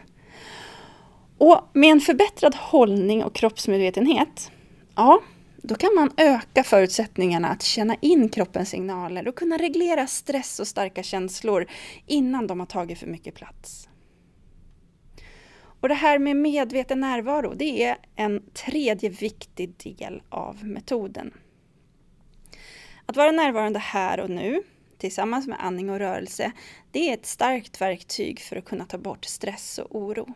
Och 1.37 1.69
med 1.73 1.91
en 1.91 2.01
förbättrad 2.01 2.55
hållning 2.55 3.23
och 3.23 3.35
kroppsmedvetenhet, 3.35 4.51
ja, 4.95 5.19
då 5.67 5.75
kan 5.75 5.95
man 5.95 6.11
öka 6.17 6.63
förutsättningarna 6.63 7.47
att 7.47 7.61
känna 7.61 7.95
in 8.01 8.29
kroppens 8.29 8.69
signaler 8.69 9.27
och 9.27 9.35
kunna 9.35 9.57
reglera 9.57 10.07
stress 10.07 10.59
och 10.59 10.67
starka 10.67 11.03
känslor 11.03 11.65
innan 12.05 12.47
de 12.47 12.59
har 12.59 12.67
tagit 12.67 12.99
för 12.99 13.07
mycket 13.07 13.35
plats. 13.35 13.89
Och 15.79 15.89
det 15.89 15.95
här 15.95 16.19
med 16.19 16.35
medveten 16.35 16.99
närvaro, 16.99 17.53
det 17.53 17.83
är 17.83 17.97
en 18.15 18.41
tredje 18.53 19.09
viktig 19.09 19.73
del 19.83 20.21
av 20.29 20.65
metoden. 20.65 21.33
Att 23.05 23.17
vara 23.17 23.31
närvarande 23.31 23.79
här 23.79 24.19
och 24.19 24.29
nu, 24.29 24.63
tillsammans 24.97 25.47
med 25.47 25.57
andning 25.65 25.89
och 25.89 25.99
rörelse, 25.99 26.51
det 26.91 27.09
är 27.09 27.13
ett 27.13 27.25
starkt 27.25 27.81
verktyg 27.81 28.39
för 28.39 28.55
att 28.55 28.65
kunna 28.65 28.85
ta 28.85 28.97
bort 28.97 29.25
stress 29.25 29.77
och 29.79 29.95
oro. 29.95 30.33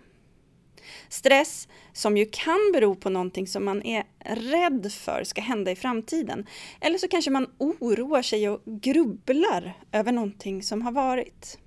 Stress 1.10 1.68
som 1.94 2.18
ju 2.18 2.26
kan 2.26 2.72
bero 2.74 2.96
på 2.96 3.10
någonting 3.10 3.48
som 3.48 3.66
man 3.66 3.84
är 3.86 4.04
rädd 4.26 4.92
för 4.92 5.24
ska 5.24 5.42
hända 5.42 5.72
i 5.72 5.76
framtiden. 5.76 6.48
Eller 6.82 6.98
så 6.98 7.08
kanske 7.08 7.32
man 7.32 7.48
oroar 7.58 8.22
sig 8.22 8.50
och 8.50 8.62
grubblar 8.66 9.74
över 9.92 10.12
någonting 10.12 10.64
som 10.64 10.82
har 10.82 10.92
varit. 10.92 11.58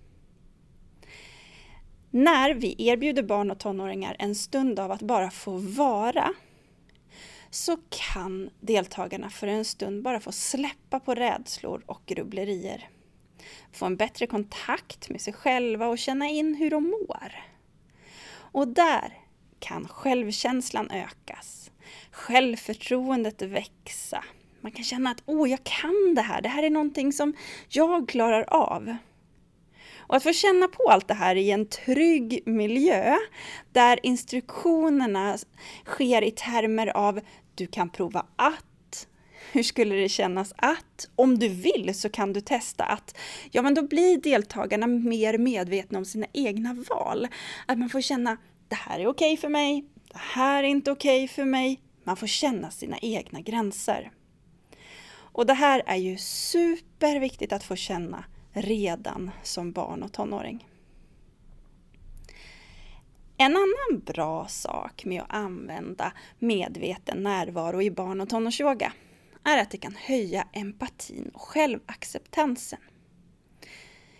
När 2.10 2.54
vi 2.54 2.74
erbjuder 2.78 3.22
barn 3.22 3.50
och 3.50 3.58
tonåringar 3.58 4.16
en 4.18 4.34
stund 4.34 4.80
av 4.80 4.92
att 4.92 5.02
bara 5.02 5.30
få 5.30 5.56
vara 5.56 6.34
så 7.50 7.76
kan 7.88 8.50
deltagarna 8.60 9.30
för 9.30 9.46
en 9.46 9.64
stund 9.64 10.02
bara 10.02 10.20
få 10.20 10.32
släppa 10.32 11.00
på 11.00 11.14
rädslor 11.14 11.82
och 11.86 12.00
grubblerier. 12.06 12.88
Få 13.72 13.86
en 13.86 13.96
bättre 13.96 14.26
kontakt 14.26 15.08
med 15.08 15.20
sig 15.20 15.32
själva 15.32 15.86
och 15.86 15.98
känna 15.98 16.28
in 16.28 16.54
hur 16.54 16.70
de 16.70 16.84
mår. 16.84 17.53
Och 18.54 18.68
där 18.68 19.18
kan 19.58 19.88
självkänslan 19.88 20.90
ökas, 20.90 21.70
självförtroendet 22.10 23.42
växa. 23.42 24.24
Man 24.60 24.72
kan 24.72 24.84
känna 24.84 25.10
att 25.10 25.22
åh, 25.26 25.50
jag 25.50 25.64
kan 25.64 26.14
det 26.14 26.22
här, 26.22 26.42
det 26.42 26.48
här 26.48 26.62
är 26.62 26.70
någonting 26.70 27.12
som 27.12 27.34
jag 27.68 28.08
klarar 28.08 28.44
av. 28.48 28.96
Och 29.96 30.16
att 30.16 30.22
få 30.22 30.32
känna 30.32 30.68
på 30.68 30.90
allt 30.90 31.08
det 31.08 31.14
här 31.14 31.36
i 31.36 31.50
en 31.50 31.66
trygg 31.66 32.42
miljö 32.46 33.16
där 33.72 34.00
instruktionerna 34.02 35.38
sker 35.84 36.22
i 36.22 36.30
termer 36.30 36.86
av 36.86 37.20
du 37.54 37.66
kan 37.66 37.90
prova 37.90 38.26
att, 38.36 38.64
hur 39.54 39.62
skulle 39.62 39.94
det 39.94 40.08
kännas 40.08 40.52
att? 40.56 41.08
Om 41.16 41.38
du 41.38 41.48
vill 41.48 41.94
så 41.94 42.08
kan 42.08 42.32
du 42.32 42.40
testa 42.40 42.84
att. 42.84 43.16
Ja, 43.50 43.62
men 43.62 43.74
då 43.74 43.82
blir 43.82 44.20
deltagarna 44.20 44.86
mer 44.86 45.38
medvetna 45.38 45.98
om 45.98 46.04
sina 46.04 46.26
egna 46.32 46.84
val. 46.90 47.28
Att 47.66 47.78
man 47.78 47.88
får 47.88 48.00
känna 48.00 48.36
det 48.68 48.74
här 48.74 49.00
är 49.00 49.06
okej 49.06 49.32
okay 49.32 49.36
för 49.36 49.48
mig, 49.48 49.84
det 50.12 50.18
här 50.18 50.64
är 50.64 50.68
inte 50.68 50.90
okej 50.90 51.24
okay 51.24 51.34
för 51.34 51.44
mig. 51.44 51.80
Man 52.04 52.16
får 52.16 52.26
känna 52.26 52.70
sina 52.70 52.98
egna 52.98 53.40
gränser. 53.40 54.10
Och 55.12 55.46
det 55.46 55.54
här 55.54 55.82
är 55.86 55.96
ju 55.96 56.16
superviktigt 56.16 57.52
att 57.52 57.64
få 57.64 57.76
känna 57.76 58.24
redan 58.52 59.30
som 59.42 59.72
barn 59.72 60.02
och 60.02 60.12
tonåring. 60.12 60.68
En 63.36 63.56
annan 63.56 64.02
bra 64.06 64.46
sak 64.48 65.04
med 65.04 65.22
att 65.22 65.34
använda 65.34 66.12
medveten 66.38 67.22
närvaro 67.22 67.82
i 67.82 67.90
barn 67.90 68.20
och 68.20 68.28
tonårsyoga 68.28 68.92
är 69.44 69.58
att 69.58 69.70
det 69.70 69.78
kan 69.78 69.94
höja 69.94 70.46
empatin 70.52 71.30
och 71.34 71.40
självacceptansen. 71.40 72.80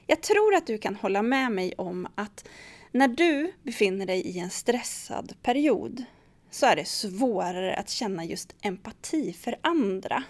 Jag 0.07 0.23
tror 0.23 0.55
att 0.55 0.67
du 0.67 0.79
kan 0.79 0.97
hålla 0.97 1.23
med 1.23 1.53
mig 1.53 1.75
om 1.79 2.09
att 2.15 2.49
när 2.93 3.09
du 3.09 3.53
befinner 3.63 4.07
dig 4.07 4.21
i 4.21 4.39
en 4.39 4.51
stressad 4.51 5.35
period 5.43 6.05
så 6.51 6.67
är 6.67 6.77
det 6.77 6.85
svårare 6.85 7.77
att 7.77 7.91
känna 7.91 8.25
just 8.25 8.55
empati 8.61 9.33
för 9.33 9.57
andra. 9.61 10.23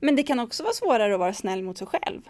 Men 0.00 0.16
det 0.16 0.22
kan 0.22 0.40
också 0.40 0.62
vara 0.62 0.72
svårare 0.72 1.14
att 1.14 1.20
vara 1.20 1.34
snäll 1.34 1.62
mot 1.62 1.78
sig 1.78 1.86
själv. 1.86 2.22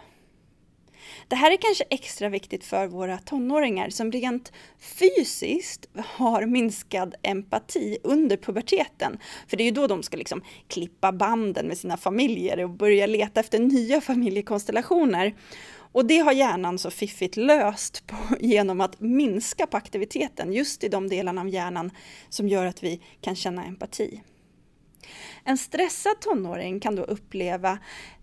Det 1.27 1.35
här 1.35 1.51
är 1.51 1.57
kanske 1.57 1.83
extra 1.89 2.29
viktigt 2.29 2.63
för 2.63 2.87
våra 2.87 3.17
tonåringar 3.17 3.89
som 3.89 4.11
rent 4.11 4.51
fysiskt 4.79 5.85
har 5.95 6.45
minskad 6.45 7.15
empati 7.21 7.97
under 8.03 8.37
puberteten. 8.37 9.17
För 9.47 9.57
det 9.57 9.63
är 9.63 9.65
ju 9.65 9.71
då 9.71 9.87
de 9.87 10.03
ska 10.03 10.17
liksom 10.17 10.41
klippa 10.67 11.11
banden 11.11 11.67
med 11.67 11.77
sina 11.77 11.97
familjer 11.97 12.63
och 12.63 12.69
börja 12.69 13.05
leta 13.05 13.39
efter 13.39 13.59
nya 13.59 14.01
familjekonstellationer. 14.01 15.35
Och 15.95 16.05
det 16.05 16.17
har 16.17 16.31
hjärnan 16.31 16.79
så 16.79 16.91
fiffigt 16.91 17.37
löst 17.37 18.07
på, 18.07 18.15
genom 18.39 18.81
att 18.81 18.99
minska 18.99 19.67
på 19.67 19.77
aktiviteten 19.77 20.53
just 20.53 20.83
i 20.83 20.87
de 20.87 21.07
delarna 21.07 21.41
av 21.41 21.49
hjärnan 21.49 21.91
som 22.29 22.47
gör 22.47 22.65
att 22.65 22.83
vi 22.83 23.01
kan 23.21 23.35
känna 23.35 23.65
empati. 23.65 24.21
En 25.43 25.57
stressad 25.57 26.19
tonåring 26.19 26.79
kan 26.79 26.95
då 26.95 27.03
uppleva 27.03 27.79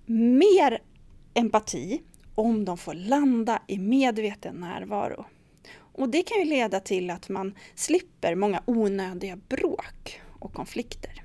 mer 0.06 0.78
empati 1.34 2.02
om 2.34 2.64
de 2.64 2.78
får 2.78 2.94
landa 2.94 3.62
i 3.66 3.78
medveten 3.78 4.54
närvaro. 4.56 5.24
Och 5.94 6.08
det 6.08 6.22
kan 6.22 6.38
ju 6.38 6.44
leda 6.44 6.80
till 6.80 7.10
att 7.10 7.28
man 7.28 7.54
slipper 7.74 8.34
många 8.34 8.62
onödiga 8.66 9.36
bråk 9.48 10.20
och 10.38 10.52
konflikter. 10.52 11.22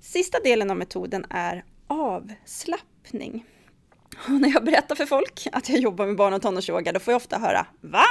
Sista 0.00 0.40
delen 0.40 0.70
av 0.70 0.76
metoden 0.76 1.26
är 1.30 1.64
avslappning. 1.86 3.44
Och 4.28 4.40
när 4.40 4.52
jag 4.52 4.64
berättar 4.64 4.94
för 4.94 5.06
folk 5.06 5.48
att 5.52 5.68
jag 5.68 5.78
jobbar 5.78 6.06
med 6.06 6.16
barn 6.16 6.34
och 6.34 6.42
tonårsyoga, 6.42 6.92
då 6.92 7.00
får 7.00 7.12
jag 7.12 7.16
ofta 7.16 7.38
höra 7.38 7.66
Va? 7.80 8.04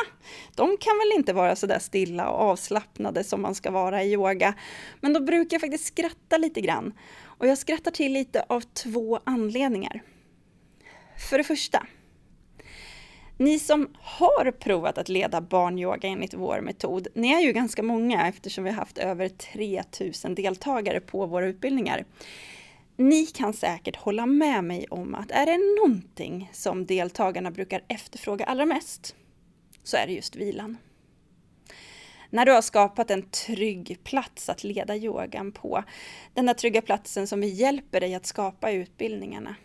De 0.56 0.78
kan 0.78 0.98
väl 0.98 1.20
inte 1.20 1.34
vara 1.34 1.56
så 1.56 1.68
där 1.68 1.80
stilla 1.80 2.30
och 2.30 2.40
avslappnade 2.40 3.24
som 3.24 3.42
man 3.42 3.56
ska 3.56 3.72
vara 3.72 4.04
i 4.04 4.12
yoga? 4.12 4.54
Men 5.02 5.14
då 5.14 5.20
brukar 5.20 5.56
jag 5.56 5.62
faktiskt 5.62 5.86
skratta 5.86 6.38
lite 6.38 6.62
grann. 6.62 6.94
Och 7.24 7.48
jag 7.48 7.58
skrattar 7.58 7.92
till 7.92 8.14
lite 8.14 8.46
av 8.50 8.62
två 8.62 9.20
anledningar. 9.24 10.02
För 11.18 11.38
det 11.38 11.44
första, 11.44 11.88
ni 13.38 13.60
som 13.60 13.90
har 14.02 14.52
provat 14.52 14.98
att 14.98 15.10
leda 15.10 15.42
barnyoga 15.42 16.10
enligt 16.10 16.34
vår 16.34 16.62
metod, 16.62 17.08
ni 17.14 17.34
är 17.34 17.40
ju 17.40 17.52
ganska 17.52 17.84
många 17.84 18.28
eftersom 18.28 18.64
vi 18.64 18.70
har 18.70 18.78
haft 18.78 18.98
över 18.98 19.30
3000 19.30 20.36
deltagare 20.36 21.00
på 21.00 21.26
våra 21.26 21.46
utbildningar. 21.46 22.06
Ni 22.98 23.26
kan 23.26 23.54
säkert 23.54 23.96
hålla 23.96 24.26
med 24.26 24.64
mig 24.64 24.88
om 24.90 25.16
att 25.16 25.32
är 25.32 25.46
det 25.46 25.58
någonting 25.82 26.50
som 26.54 26.86
deltagarna 26.86 27.52
brukar 27.52 27.82
efterfråga 27.88 28.46
allra 28.46 28.66
mest, 28.66 29.16
så 29.84 29.98
är 29.98 30.08
det 30.08 30.14
just 30.14 30.36
vilan. 30.36 30.78
När 32.30 32.46
du 32.46 32.52
har 32.52 32.62
skapat 32.62 33.12
en 33.12 33.30
trygg 33.30 34.00
plats 34.04 34.50
att 34.50 34.64
leda 34.64 34.96
yogan 34.96 35.52
på, 35.52 35.84
den 36.34 36.46
där 36.46 36.54
trygga 36.54 36.82
platsen 36.82 37.28
som 37.28 37.42
vi 37.42 37.48
hjälper 37.48 38.00
dig 38.00 38.16
att 38.16 38.26
skapa 38.26 38.72
i 38.72 38.76
utbildningarna, 38.76 39.56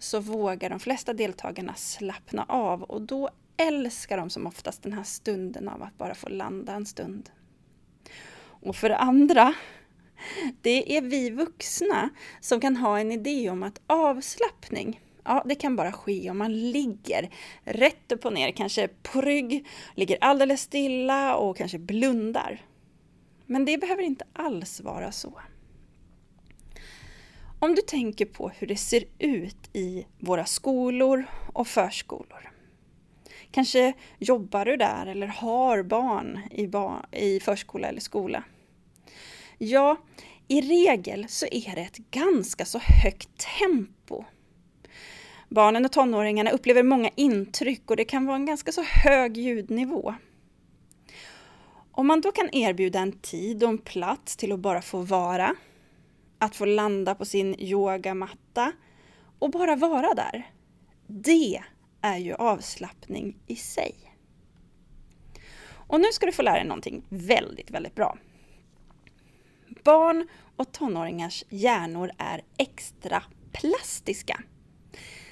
så 0.00 0.20
vågar 0.20 0.70
de 0.70 0.80
flesta 0.80 1.12
deltagarna 1.12 1.74
slappna 1.74 2.44
av 2.48 2.82
och 2.82 3.02
då 3.02 3.30
älskar 3.56 4.16
de 4.16 4.30
som 4.30 4.46
oftast 4.46 4.82
den 4.82 4.92
här 4.92 5.02
stunden 5.02 5.68
av 5.68 5.82
att 5.82 5.98
bara 5.98 6.14
få 6.14 6.28
landa 6.28 6.72
en 6.72 6.86
stund. 6.86 7.30
Och 8.42 8.76
för 8.76 8.88
det 8.88 8.96
andra, 8.96 9.54
det 10.62 10.96
är 10.96 11.02
vi 11.02 11.30
vuxna 11.30 12.10
som 12.40 12.60
kan 12.60 12.76
ha 12.76 12.98
en 12.98 13.12
idé 13.12 13.50
om 13.50 13.62
att 13.62 13.80
avslappning, 13.86 15.00
ja, 15.24 15.42
det 15.46 15.54
kan 15.54 15.76
bara 15.76 15.92
ske 15.92 16.30
om 16.30 16.38
man 16.38 16.70
ligger 16.70 17.30
rätt 17.64 18.12
upp 18.12 18.24
och 18.24 18.32
ner, 18.32 18.50
kanske 18.50 18.88
på 18.88 19.20
rygg, 19.20 19.68
ligger 19.94 20.18
alldeles 20.20 20.60
stilla 20.60 21.36
och 21.36 21.56
kanske 21.56 21.78
blundar. 21.78 22.62
Men 23.46 23.64
det 23.64 23.78
behöver 23.78 24.02
inte 24.02 24.24
alls 24.32 24.80
vara 24.80 25.12
så. 25.12 25.40
Om 27.62 27.74
du 27.74 27.82
tänker 27.82 28.26
på 28.26 28.48
hur 28.48 28.66
det 28.66 28.76
ser 28.76 29.04
ut 29.18 29.70
i 29.72 30.06
våra 30.18 30.44
skolor 30.44 31.26
och 31.52 31.66
förskolor. 31.66 32.50
Kanske 33.50 33.92
jobbar 34.18 34.64
du 34.64 34.76
där 34.76 35.06
eller 35.06 35.26
har 35.26 35.82
barn 35.82 36.40
i, 36.50 36.66
bar 36.66 37.06
i 37.12 37.40
förskola 37.40 37.88
eller 37.88 38.00
skola. 38.00 38.42
Ja, 39.58 39.96
i 40.48 40.60
regel 40.60 41.26
så 41.28 41.46
är 41.46 41.74
det 41.74 41.80
ett 41.80 41.96
ganska 42.10 42.64
så 42.64 42.78
högt 42.78 43.46
tempo. 43.58 44.24
Barnen 45.48 45.84
och 45.84 45.92
tonåringarna 45.92 46.50
upplever 46.50 46.82
många 46.82 47.10
intryck 47.14 47.90
och 47.90 47.96
det 47.96 48.04
kan 48.04 48.26
vara 48.26 48.36
en 48.36 48.46
ganska 48.46 48.72
så 48.72 48.82
hög 48.82 49.36
ljudnivå. 49.36 50.14
Om 51.92 52.06
man 52.06 52.20
då 52.20 52.32
kan 52.32 52.54
erbjuda 52.54 52.98
en 52.98 53.12
tid 53.12 53.62
och 53.62 53.68
en 53.68 53.78
plats 53.78 54.36
till 54.36 54.52
att 54.52 54.60
bara 54.60 54.82
få 54.82 54.98
vara 54.98 55.56
att 56.40 56.56
få 56.56 56.64
landa 56.64 57.14
på 57.14 57.24
sin 57.24 57.60
yogamatta 57.60 58.72
och 59.38 59.50
bara 59.50 59.76
vara 59.76 60.14
där. 60.14 60.50
Det 61.06 61.60
är 62.00 62.18
ju 62.18 62.34
avslappning 62.34 63.38
i 63.46 63.56
sig. 63.56 63.94
Och 65.72 66.00
nu 66.00 66.06
ska 66.12 66.26
du 66.26 66.32
få 66.32 66.42
lära 66.42 66.54
dig 66.54 66.66
någonting 66.66 67.02
väldigt, 67.08 67.70
väldigt 67.70 67.94
bra. 67.94 68.18
Barn 69.84 70.28
och 70.56 70.72
tonåringars 70.72 71.44
hjärnor 71.48 72.10
är 72.18 72.42
extra 72.58 73.22
plastiska. 73.52 74.42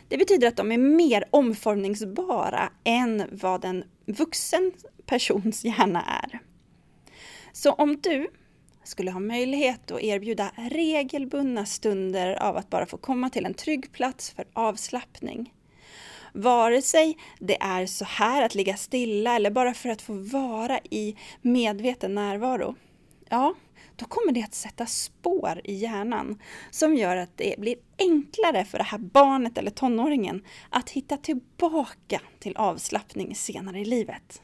Det 0.08 0.18
betyder 0.18 0.48
att 0.48 0.56
de 0.56 0.72
är 0.72 0.78
mer 0.78 1.24
omformningsbara 1.30 2.72
än 2.84 3.24
vad 3.32 3.64
en 3.64 3.84
vuxen 4.06 4.72
persons 5.06 5.64
hjärna 5.64 6.02
är. 6.02 6.38
Så 7.52 7.72
om 7.72 8.00
du 8.00 8.30
skulle 8.88 9.10
ha 9.10 9.20
möjlighet 9.20 9.90
att 9.90 10.02
erbjuda 10.02 10.50
regelbundna 10.56 11.66
stunder 11.66 12.42
av 12.42 12.56
att 12.56 12.70
bara 12.70 12.86
få 12.86 12.96
komma 12.96 13.30
till 13.30 13.46
en 13.46 13.54
trygg 13.54 13.92
plats 13.92 14.30
för 14.30 14.44
avslappning. 14.52 15.52
Vare 16.32 16.82
sig 16.82 17.18
det 17.38 17.62
är 17.62 17.86
så 17.86 18.04
här 18.04 18.42
att 18.42 18.54
ligga 18.54 18.76
stilla 18.76 19.36
eller 19.36 19.50
bara 19.50 19.74
för 19.74 19.88
att 19.88 20.02
få 20.02 20.12
vara 20.12 20.78
i 20.90 21.16
medveten 21.42 22.14
närvaro. 22.14 22.74
Ja, 23.28 23.54
då 23.96 24.04
kommer 24.04 24.32
det 24.32 24.42
att 24.42 24.54
sätta 24.54 24.86
spår 24.86 25.60
i 25.64 25.74
hjärnan 25.74 26.42
som 26.70 26.94
gör 26.94 27.16
att 27.16 27.36
det 27.36 27.54
blir 27.58 27.76
enklare 27.98 28.64
för 28.64 28.78
det 28.78 28.84
här 28.84 28.98
barnet 28.98 29.58
eller 29.58 29.70
tonåringen 29.70 30.44
att 30.70 30.90
hitta 30.90 31.16
tillbaka 31.16 32.20
till 32.38 32.56
avslappning 32.56 33.34
senare 33.34 33.80
i 33.80 33.84
livet. 33.84 34.42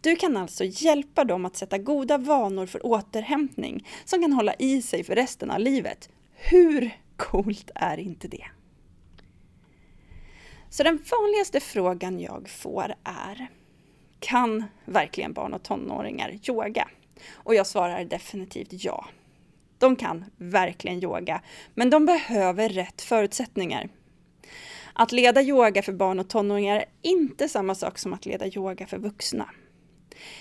Du 0.00 0.16
kan 0.16 0.36
alltså 0.36 0.64
hjälpa 0.64 1.24
dem 1.24 1.44
att 1.44 1.56
sätta 1.56 1.78
goda 1.78 2.18
vanor 2.18 2.66
för 2.66 2.86
återhämtning 2.86 3.88
som 4.04 4.22
kan 4.22 4.32
hålla 4.32 4.54
i 4.54 4.82
sig 4.82 5.04
för 5.04 5.14
resten 5.14 5.50
av 5.50 5.60
livet. 5.60 6.08
Hur 6.34 6.90
coolt 7.16 7.70
är 7.74 7.98
inte 7.98 8.28
det? 8.28 8.46
Så 10.70 10.82
den 10.82 11.04
vanligaste 11.10 11.60
frågan 11.60 12.20
jag 12.20 12.48
får 12.48 12.94
är 13.04 13.48
Kan 14.20 14.64
verkligen 14.84 15.32
barn 15.32 15.54
och 15.54 15.62
tonåringar 15.62 16.38
yoga? 16.48 16.88
Och 17.32 17.54
jag 17.54 17.66
svarar 17.66 18.04
definitivt 18.04 18.68
ja. 18.84 19.06
De 19.78 19.96
kan 19.96 20.24
verkligen 20.36 21.02
yoga, 21.02 21.42
men 21.74 21.90
de 21.90 22.06
behöver 22.06 22.68
rätt 22.68 23.02
förutsättningar. 23.02 23.88
Att 24.92 25.12
leda 25.12 25.42
yoga 25.42 25.82
för 25.82 25.92
barn 25.92 26.18
och 26.18 26.28
tonåringar 26.28 26.76
är 26.76 26.84
inte 27.02 27.48
samma 27.48 27.74
sak 27.74 27.98
som 27.98 28.12
att 28.12 28.26
leda 28.26 28.46
yoga 28.46 28.86
för 28.86 28.98
vuxna. 28.98 29.50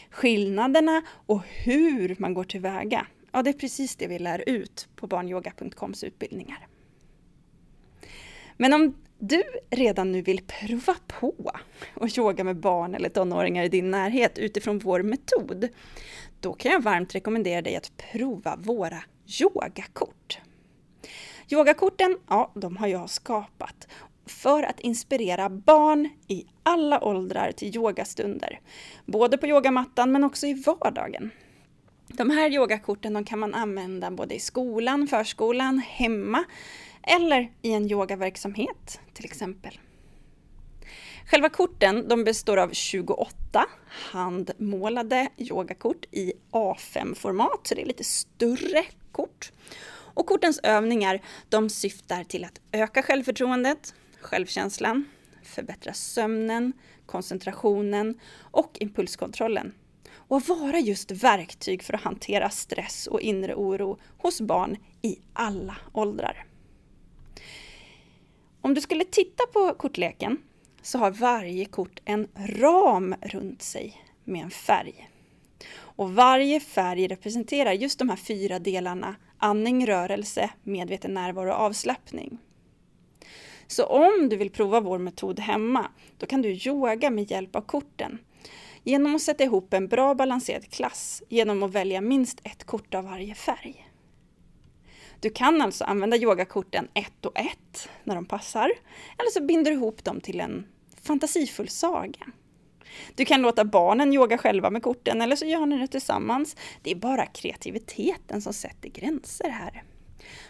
Skillnaderna 0.09 1.01
och 1.25 1.41
hur 1.63 2.15
man 2.19 2.33
går 2.33 2.43
tillväga, 2.43 3.07
ja 3.31 3.41
det 3.41 3.49
är 3.49 3.53
precis 3.53 3.95
det 3.95 4.07
vi 4.07 4.19
lär 4.19 4.49
ut 4.49 4.87
på 4.95 5.07
barnyoga.coms 5.07 6.03
utbildningar. 6.03 6.67
Men 8.57 8.73
om 8.73 8.95
du 9.19 9.43
redan 9.69 10.11
nu 10.11 10.21
vill 10.21 10.41
prova 10.47 10.95
på 11.07 11.51
att 11.93 12.17
yoga 12.17 12.43
med 12.43 12.55
barn 12.55 12.95
eller 12.95 13.09
tonåringar 13.09 13.63
i 13.63 13.69
din 13.69 13.91
närhet 13.91 14.37
utifrån 14.37 14.79
vår 14.79 15.01
metod, 15.01 15.69
då 16.39 16.53
kan 16.53 16.71
jag 16.71 16.83
varmt 16.83 17.15
rekommendera 17.15 17.61
dig 17.61 17.75
att 17.75 17.91
prova 18.11 18.55
våra 18.55 19.03
yogakort. 19.41 20.39
Yogakorten, 21.49 22.17
ja, 22.27 22.51
de 22.55 22.77
har 22.77 22.87
jag 22.87 23.09
skapat 23.09 23.87
för 24.29 24.63
att 24.63 24.79
inspirera 24.79 25.49
barn 25.49 26.09
i 26.27 26.45
alla 26.63 27.03
åldrar 27.03 27.51
till 27.51 27.75
yogastunder. 27.75 28.59
Både 29.05 29.37
på 29.37 29.47
yogamattan 29.47 30.11
men 30.11 30.23
också 30.23 30.47
i 30.47 30.53
vardagen. 30.53 31.31
De 32.07 32.29
här 32.29 32.49
yogakorten 32.49 33.13
de 33.13 33.25
kan 33.25 33.39
man 33.39 33.53
använda 33.53 34.11
både 34.11 34.35
i 34.35 34.39
skolan, 34.39 35.07
förskolan, 35.07 35.79
hemma 35.79 36.43
eller 37.03 37.51
i 37.61 37.73
en 37.73 37.91
yogaverksamhet 37.91 38.99
till 39.13 39.25
exempel. 39.25 39.79
Själva 41.31 41.49
korten 41.49 42.07
de 42.07 42.23
består 42.23 42.57
av 42.57 42.69
28 42.71 43.65
handmålade 43.87 45.29
yogakort 45.37 46.05
i 46.11 46.33
A5-format, 46.51 47.67
så 47.67 47.75
det 47.75 47.81
är 47.81 47.85
lite 47.85 48.03
större 48.03 48.85
kort. 49.11 49.51
Och 50.13 50.25
kortens 50.25 50.59
övningar 50.63 51.21
de 51.49 51.69
syftar 51.69 52.23
till 52.23 52.43
att 52.43 52.61
öka 52.71 53.03
självförtroendet, 53.03 53.93
självkänslan, 54.21 55.05
förbättra 55.43 55.93
sömnen, 55.93 56.73
koncentrationen 57.05 58.19
och 58.39 58.77
impulskontrollen. 58.79 59.73
Och 60.11 60.37
att 60.37 60.47
vara 60.47 60.79
just 60.79 61.11
verktyg 61.11 61.83
för 61.83 61.93
att 61.93 62.01
hantera 62.01 62.49
stress 62.49 63.07
och 63.07 63.21
inre 63.21 63.55
oro 63.55 63.97
hos 64.17 64.41
barn 64.41 64.77
i 65.01 65.19
alla 65.33 65.77
åldrar. 65.93 66.45
Om 68.61 68.73
du 68.73 68.81
skulle 68.81 69.05
titta 69.05 69.43
på 69.53 69.73
kortleken 69.73 70.37
så 70.81 70.97
har 70.97 71.11
varje 71.11 71.65
kort 71.65 71.99
en 72.05 72.27
ram 72.35 73.15
runt 73.21 73.61
sig 73.61 74.01
med 74.23 74.43
en 74.43 74.51
färg. 74.51 75.09
Och 75.77 76.13
varje 76.13 76.59
färg 76.59 77.07
representerar 77.07 77.73
just 77.73 77.99
de 77.99 78.09
här 78.09 78.15
fyra 78.15 78.59
delarna 78.59 79.15
andning, 79.37 79.87
rörelse, 79.87 80.49
medveten 80.63 81.13
närvaro 81.13 81.49
och 81.49 81.59
avslappning. 81.59 82.37
Så 83.71 83.85
om 83.85 84.29
du 84.29 84.35
vill 84.35 84.49
prova 84.49 84.79
vår 84.79 84.97
metod 84.97 85.39
hemma, 85.39 85.91
då 86.17 86.25
kan 86.25 86.41
du 86.41 86.49
yoga 86.49 87.09
med 87.09 87.31
hjälp 87.31 87.55
av 87.55 87.61
korten. 87.61 88.19
Genom 88.83 89.15
att 89.15 89.21
sätta 89.21 89.43
ihop 89.43 89.73
en 89.73 89.87
bra 89.87 90.15
balanserad 90.15 90.69
klass 90.69 91.23
genom 91.29 91.63
att 91.63 91.71
välja 91.71 92.01
minst 92.01 92.39
ett 92.43 92.63
kort 92.63 92.93
av 92.93 93.03
varje 93.03 93.35
färg. 93.35 93.89
Du 95.19 95.29
kan 95.29 95.61
alltså 95.61 95.83
använda 95.83 96.17
yogakorten 96.17 96.87
ett 96.93 97.25
och 97.25 97.39
ett 97.39 97.89
när 98.03 98.15
de 98.15 98.25
passar, 98.25 98.71
eller 99.17 99.31
så 99.31 99.43
binder 99.43 99.71
du 99.71 99.77
ihop 99.77 100.03
dem 100.03 100.21
till 100.21 100.39
en 100.39 100.65
fantasifull 101.01 101.69
saga. 101.69 102.25
Du 103.15 103.25
kan 103.25 103.41
låta 103.41 103.65
barnen 103.65 104.13
yoga 104.13 104.37
själva 104.37 104.69
med 104.69 104.83
korten 104.83 105.21
eller 105.21 105.35
så 105.35 105.45
gör 105.45 105.65
ni 105.65 105.77
det 105.77 105.87
tillsammans. 105.87 106.55
Det 106.83 106.91
är 106.91 106.95
bara 106.95 107.25
kreativiteten 107.25 108.41
som 108.41 108.53
sätter 108.53 108.89
gränser 108.89 109.49
här. 109.49 109.83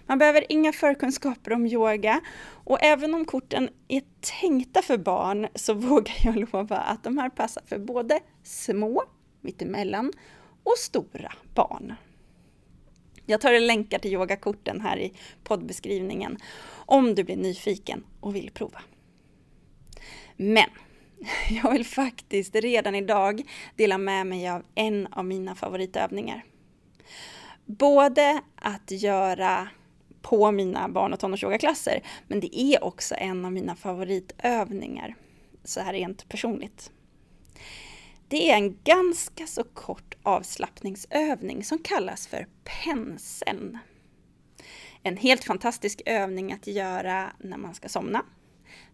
Man 0.06 0.18
behöver 0.18 0.46
inga 0.50 0.72
förkunskaper 0.72 1.54
om 1.54 1.68
yoga 1.68 2.22
och 2.64 2.84
även 2.84 3.14
om 3.14 3.26
korten 3.26 3.70
är 3.88 4.02
tänkta 4.42 4.82
för 4.82 4.98
barn 4.98 5.48
så 5.56 5.74
vågar 5.90 6.16
jag 6.24 6.36
lova 6.36 6.78
att 6.78 7.04
de 7.04 7.18
här 7.18 7.30
passar 7.30 7.64
för 7.66 7.80
både 7.80 8.20
små, 8.44 9.04
mittemellan 9.42 10.14
och 10.64 10.78
stora 10.78 11.34
barn. 11.54 11.94
Jag 13.26 13.42
tar 13.42 13.60
länkar 13.60 14.00
till 14.00 14.14
yogakorten 14.14 14.82
här 14.82 14.98
i 14.98 15.14
poddbeskrivningen 15.44 16.38
om 16.72 17.16
du 17.16 17.24
blir 17.24 17.38
nyfiken 17.38 18.04
och 18.20 18.36
vill 18.36 18.52
prova. 18.52 18.82
Men 20.38 20.70
jag 21.64 21.72
vill 21.72 21.86
faktiskt 21.86 22.56
redan 22.56 22.96
idag 22.96 23.42
dela 23.76 23.98
med 23.98 24.28
mig 24.28 24.50
av 24.50 24.64
en 24.76 25.08
av 25.08 25.26
mina 25.26 25.56
favoritövningar. 25.56 26.44
Både 27.78 28.42
att 28.56 28.92
göra 28.92 29.68
på 30.22 30.52
mina 30.52 30.90
barn 30.90 31.14
och 31.14 31.20
tonårsyogaklasser, 31.20 32.04
men 32.28 32.40
det 32.40 32.60
är 32.60 32.84
också 32.84 33.16
en 33.18 33.46
av 33.46 33.52
mina 33.52 33.76
favoritövningar, 33.76 35.16
så 35.64 35.80
här 35.80 35.94
rent 35.94 36.30
personligt. 36.30 36.92
Det 38.28 38.52
är 38.52 38.56
en 38.56 38.78
ganska 38.84 39.48
så 39.48 39.64
kort 39.64 40.18
avslappningsövning 40.24 41.64
som 41.64 41.78
kallas 41.78 42.28
för 42.28 42.48
penseln. 42.84 43.78
En 45.04 45.18
helt 45.18 45.44
fantastisk 45.44 46.02
övning 46.06 46.54
att 46.54 46.68
göra 46.68 47.34
när 47.40 47.58
man 47.58 47.76
ska 47.76 47.90
somna. 47.90 48.26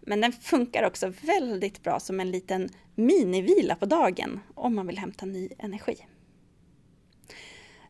Men 0.01 0.21
den 0.21 0.31
funkar 0.31 0.83
också 0.83 1.13
väldigt 1.21 1.83
bra 1.83 1.99
som 1.99 2.19
en 2.19 2.31
liten 2.31 2.69
minivila 2.95 3.75
på 3.75 3.85
dagen 3.85 4.39
om 4.55 4.75
man 4.75 4.87
vill 4.87 4.97
hämta 4.97 5.25
ny 5.25 5.49
energi. 5.57 6.07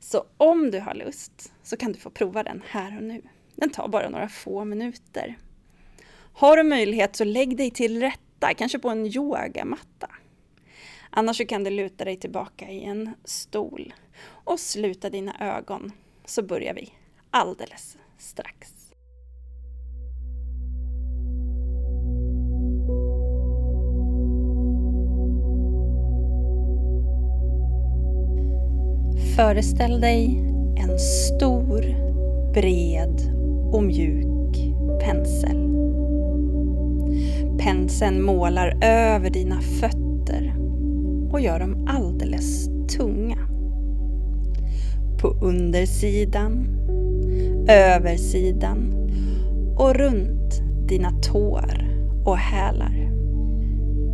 Så 0.06 0.26
om 0.38 0.72
du 0.72 0.80
har 0.80 0.94
lust 0.94 1.54
så 1.64 1.78
kan 1.78 1.92
du 1.92 2.00
få 2.00 2.10
prova 2.10 2.44
den 2.44 2.64
här 2.68 2.98
och 2.98 3.04
nu. 3.04 3.22
Den 3.56 3.70
tar 3.70 3.88
bara 3.88 4.10
några 4.10 4.30
få 4.30 4.66
minuter. 4.66 5.38
Har 6.34 6.58
du 6.58 6.64
möjlighet 6.64 7.16
så 7.16 7.24
lägg 7.24 7.58
dig 7.58 7.72
till 7.72 8.00
rätta, 8.00 8.54
kanske 8.54 8.80
på 8.80 8.90
en 8.90 9.06
yogamatta. 9.06 10.10
Annars 11.10 11.38
så 11.38 11.46
kan 11.46 11.64
du 11.64 11.70
luta 11.70 12.06
dig 12.06 12.18
tillbaka 12.18 12.70
i 12.70 12.84
en 12.84 13.14
stol 13.24 13.94
och 14.28 14.60
sluta 14.60 15.10
dina 15.10 15.58
ögon 15.58 15.92
så 16.26 16.44
börjar 16.44 16.74
vi 16.74 16.94
alldeles 17.32 17.98
strax. 18.18 18.85
Föreställ 29.36 30.02
dig 30.02 30.44
en 30.76 31.00
stor, 31.00 31.82
bred 32.54 33.22
och 33.72 33.84
mjuk 33.84 34.58
pensel. 35.02 35.58
Penseln 37.60 38.22
målar 38.22 38.78
över 38.82 39.30
dina 39.30 39.62
fötter 39.62 40.56
och 41.32 41.42
gör 41.42 41.60
dem 41.60 41.88
alldeles 41.90 42.70
tunga. 42.98 43.38
På 45.22 45.28
undersidan, 45.28 46.68
översidan 47.70 49.10
och 49.78 49.96
runt 49.96 50.62
dina 50.88 51.12
tår 51.12 51.88
och 52.26 52.38
hälar. 52.38 53.12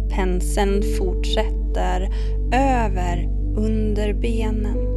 Penseln 0.10 0.84
fortsätter 0.98 2.10
över 2.54 3.30
underbenen 3.56 4.91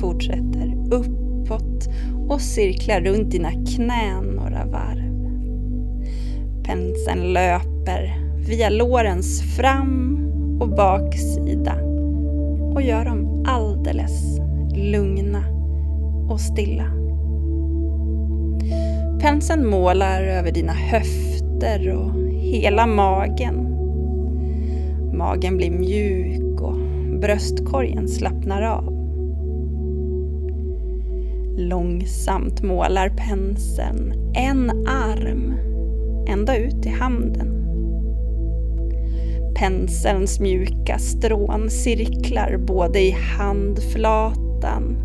fortsätter 0.00 0.74
uppåt 0.90 1.88
och 2.28 2.40
cirklar 2.40 3.00
runt 3.00 3.30
dina 3.30 3.50
knän 3.50 4.24
några 4.24 4.64
varv. 4.64 5.08
Penseln 6.64 7.32
löper 7.32 8.28
via 8.48 8.68
lårens 8.68 9.56
fram 9.56 10.18
och 10.60 10.68
baksida 10.68 11.74
och 12.74 12.82
gör 12.82 13.04
dem 13.04 13.44
alldeles 13.46 14.38
lugna 14.74 15.44
och 16.30 16.40
stilla. 16.40 16.84
Penseln 19.20 19.66
målar 19.66 20.22
över 20.22 20.52
dina 20.52 20.72
höfter 20.72 21.88
och 21.88 22.30
hela 22.30 22.86
magen. 22.86 23.74
Magen 25.14 25.56
blir 25.56 25.70
mjuk 25.70 26.60
och 26.60 26.76
bröstkorgen 27.20 28.08
slappnar 28.08 28.62
av. 28.62 28.97
Långsamt 31.60 32.62
målar 32.62 33.08
penseln 33.08 34.32
en 34.34 34.70
arm 34.86 35.54
ända 36.28 36.56
ut 36.56 36.86
i 36.86 36.88
handen. 36.88 37.64
Penselns 39.54 40.40
mjuka 40.40 40.98
strån 40.98 41.70
cirklar 41.70 42.56
både 42.66 43.00
i 43.00 43.10
handflatan, 43.38 44.96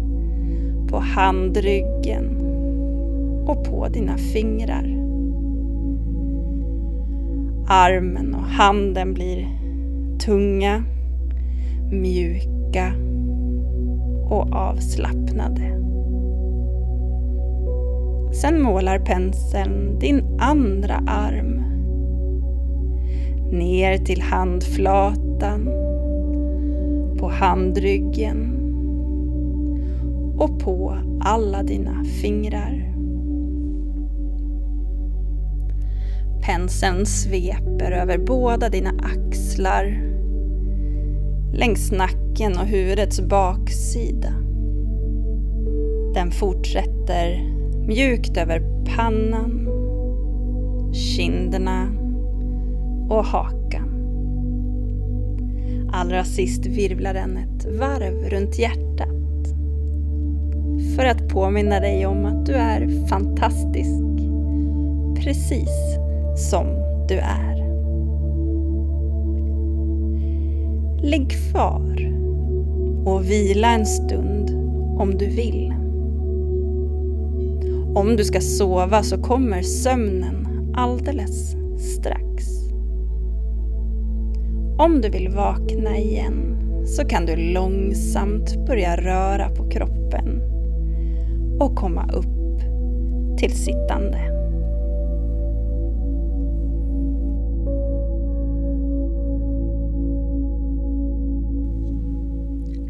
på 0.89 0.99
handryggen 0.99 2.37
och 3.47 3.63
på 3.65 3.87
dina 3.87 4.17
fingrar. 4.17 4.85
Armen 7.67 8.35
och 8.35 8.45
handen 8.45 9.13
blir 9.13 9.47
tunga, 10.19 10.83
mjuka 11.91 12.93
och 14.29 14.53
avslappnade. 14.53 15.82
Sen 18.33 18.61
målar 18.61 18.99
penseln 18.99 19.99
din 19.99 20.39
andra 20.39 20.95
arm. 21.07 21.63
Ner 23.51 23.97
till 23.97 24.21
handflatan, 24.21 25.65
på 27.19 27.29
handryggen 27.29 28.59
och 30.37 30.59
på 30.59 30.97
alla 31.21 31.63
dina 31.63 32.03
fingrar. 32.03 32.93
Penseln 36.41 37.05
sveper 37.05 37.91
över 37.91 38.17
båda 38.17 38.69
dina 38.69 38.89
axlar, 38.89 39.97
längs 41.53 41.91
nacken 41.91 42.57
och 42.59 42.65
huvudets 42.65 43.21
baksida. 43.21 44.33
Den 46.13 46.31
fortsätter 46.31 47.53
Mjukt 47.87 48.37
över 48.37 48.85
pannan, 48.95 49.69
kinderna 50.93 51.87
och 53.09 53.25
hakan. 53.25 53.89
Allra 55.91 56.23
sist 56.23 56.65
virvlar 56.65 57.13
den 57.13 57.37
ett 57.37 57.65
varv 57.79 58.29
runt 58.29 58.59
hjärtat. 58.59 59.09
För 60.95 61.05
att 61.05 61.29
påminna 61.29 61.79
dig 61.79 62.05
om 62.05 62.25
att 62.25 62.45
du 62.45 62.53
är 62.53 63.07
fantastisk. 63.07 64.03
Precis 65.23 65.97
som 66.35 66.65
du 67.09 67.15
är. 67.15 67.63
Ligg 71.01 71.31
kvar 71.31 72.13
och 73.05 73.25
vila 73.29 73.67
en 73.67 73.85
stund 73.85 74.49
om 74.99 75.17
du 75.17 75.25
vill. 75.25 75.72
Om 77.95 78.15
du 78.15 78.23
ska 78.23 78.41
sova 78.41 79.03
så 79.03 79.21
kommer 79.21 79.61
sömnen 79.61 80.47
alldeles 80.75 81.55
strax. 81.77 82.45
Om 84.77 85.01
du 85.01 85.09
vill 85.09 85.29
vakna 85.29 85.97
igen 85.97 86.57
så 86.85 87.05
kan 87.05 87.25
du 87.25 87.35
långsamt 87.35 88.65
börja 88.67 88.97
röra 88.97 89.49
på 89.49 89.69
kroppen 89.69 90.41
och 91.59 91.75
komma 91.75 92.11
upp 92.13 92.59
till 93.37 93.51
sittande. 93.51 94.17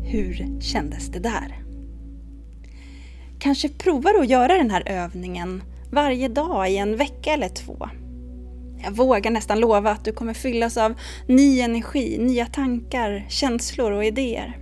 Hur 0.04 0.62
kändes 0.62 1.10
det 1.10 1.20
där? 1.20 1.63
Kanske 3.44 3.70
provar 3.70 4.20
att 4.20 4.30
göra 4.30 4.58
den 4.58 4.72
här 4.72 4.84
övningen 4.86 5.64
varje 5.92 6.28
dag 6.28 6.72
i 6.72 6.78
en 6.78 6.98
vecka 6.98 7.34
eller 7.34 7.50
två. 7.50 7.90
Jag 8.84 8.92
vågar 8.92 9.32
nästan 9.32 9.60
lova 9.60 9.92
att 9.92 10.06
du 10.06 10.12
kommer 10.12 10.34
fyllas 10.34 10.78
av 10.78 10.94
ny 11.28 11.60
energi, 11.60 12.18
nya 12.20 12.46
tankar, 12.46 13.26
känslor 13.30 13.92
och 13.92 14.06
idéer. 14.06 14.58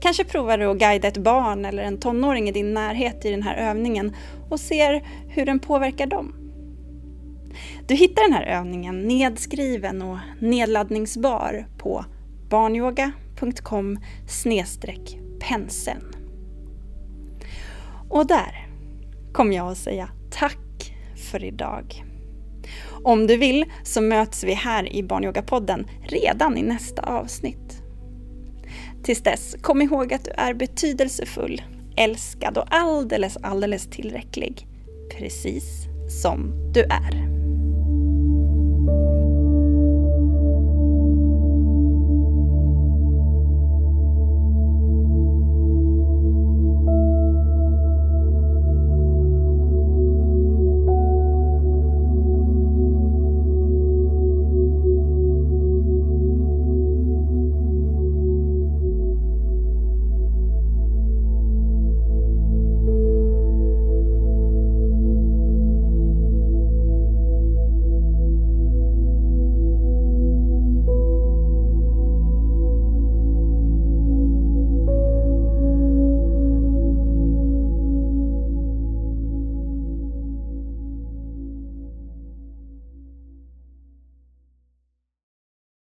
Kanske 0.00 0.24
provar 0.24 0.58
du 0.58 0.64
att 0.64 0.78
guida 0.78 1.08
ett 1.08 1.16
barn 1.16 1.64
eller 1.64 1.82
en 1.82 1.98
tonåring 1.98 2.48
i 2.48 2.52
din 2.52 2.74
närhet 2.74 3.24
i 3.24 3.30
den 3.30 3.42
här 3.42 3.56
övningen 3.56 4.16
och 4.50 4.60
ser 4.60 5.04
hur 5.28 5.46
den 5.46 5.58
påverkar 5.58 6.06
dem. 6.06 6.34
Du 7.86 7.94
hittar 7.94 8.22
den 8.22 8.32
här 8.32 8.46
övningen 8.60 9.00
nedskriven 9.00 10.02
och 10.02 10.18
nedladdningsbar 10.40 11.66
på 11.78 12.04
barnyoga.com 12.50 13.98
penseln. 15.40 16.13
Och 18.08 18.26
där 18.26 18.68
kommer 19.32 19.56
jag 19.56 19.68
att 19.68 19.78
säga 19.78 20.08
tack 20.30 20.94
för 21.30 21.44
idag. 21.44 22.04
Om 23.02 23.26
du 23.26 23.36
vill 23.36 23.64
så 23.82 24.00
möts 24.00 24.44
vi 24.44 24.52
här 24.52 24.92
i 24.92 25.02
Barnyogapodden 25.02 25.86
redan 26.02 26.58
i 26.58 26.62
nästa 26.62 27.02
avsnitt. 27.02 27.82
Tills 29.02 29.22
dess, 29.22 29.56
kom 29.60 29.82
ihåg 29.82 30.14
att 30.14 30.24
du 30.24 30.30
är 30.30 30.54
betydelsefull, 30.54 31.62
älskad 31.96 32.58
och 32.58 32.74
alldeles, 32.74 33.36
alldeles 33.36 33.86
tillräcklig. 33.86 34.66
Precis 35.18 35.86
som 36.22 36.72
du 36.72 36.80
är. 36.80 37.43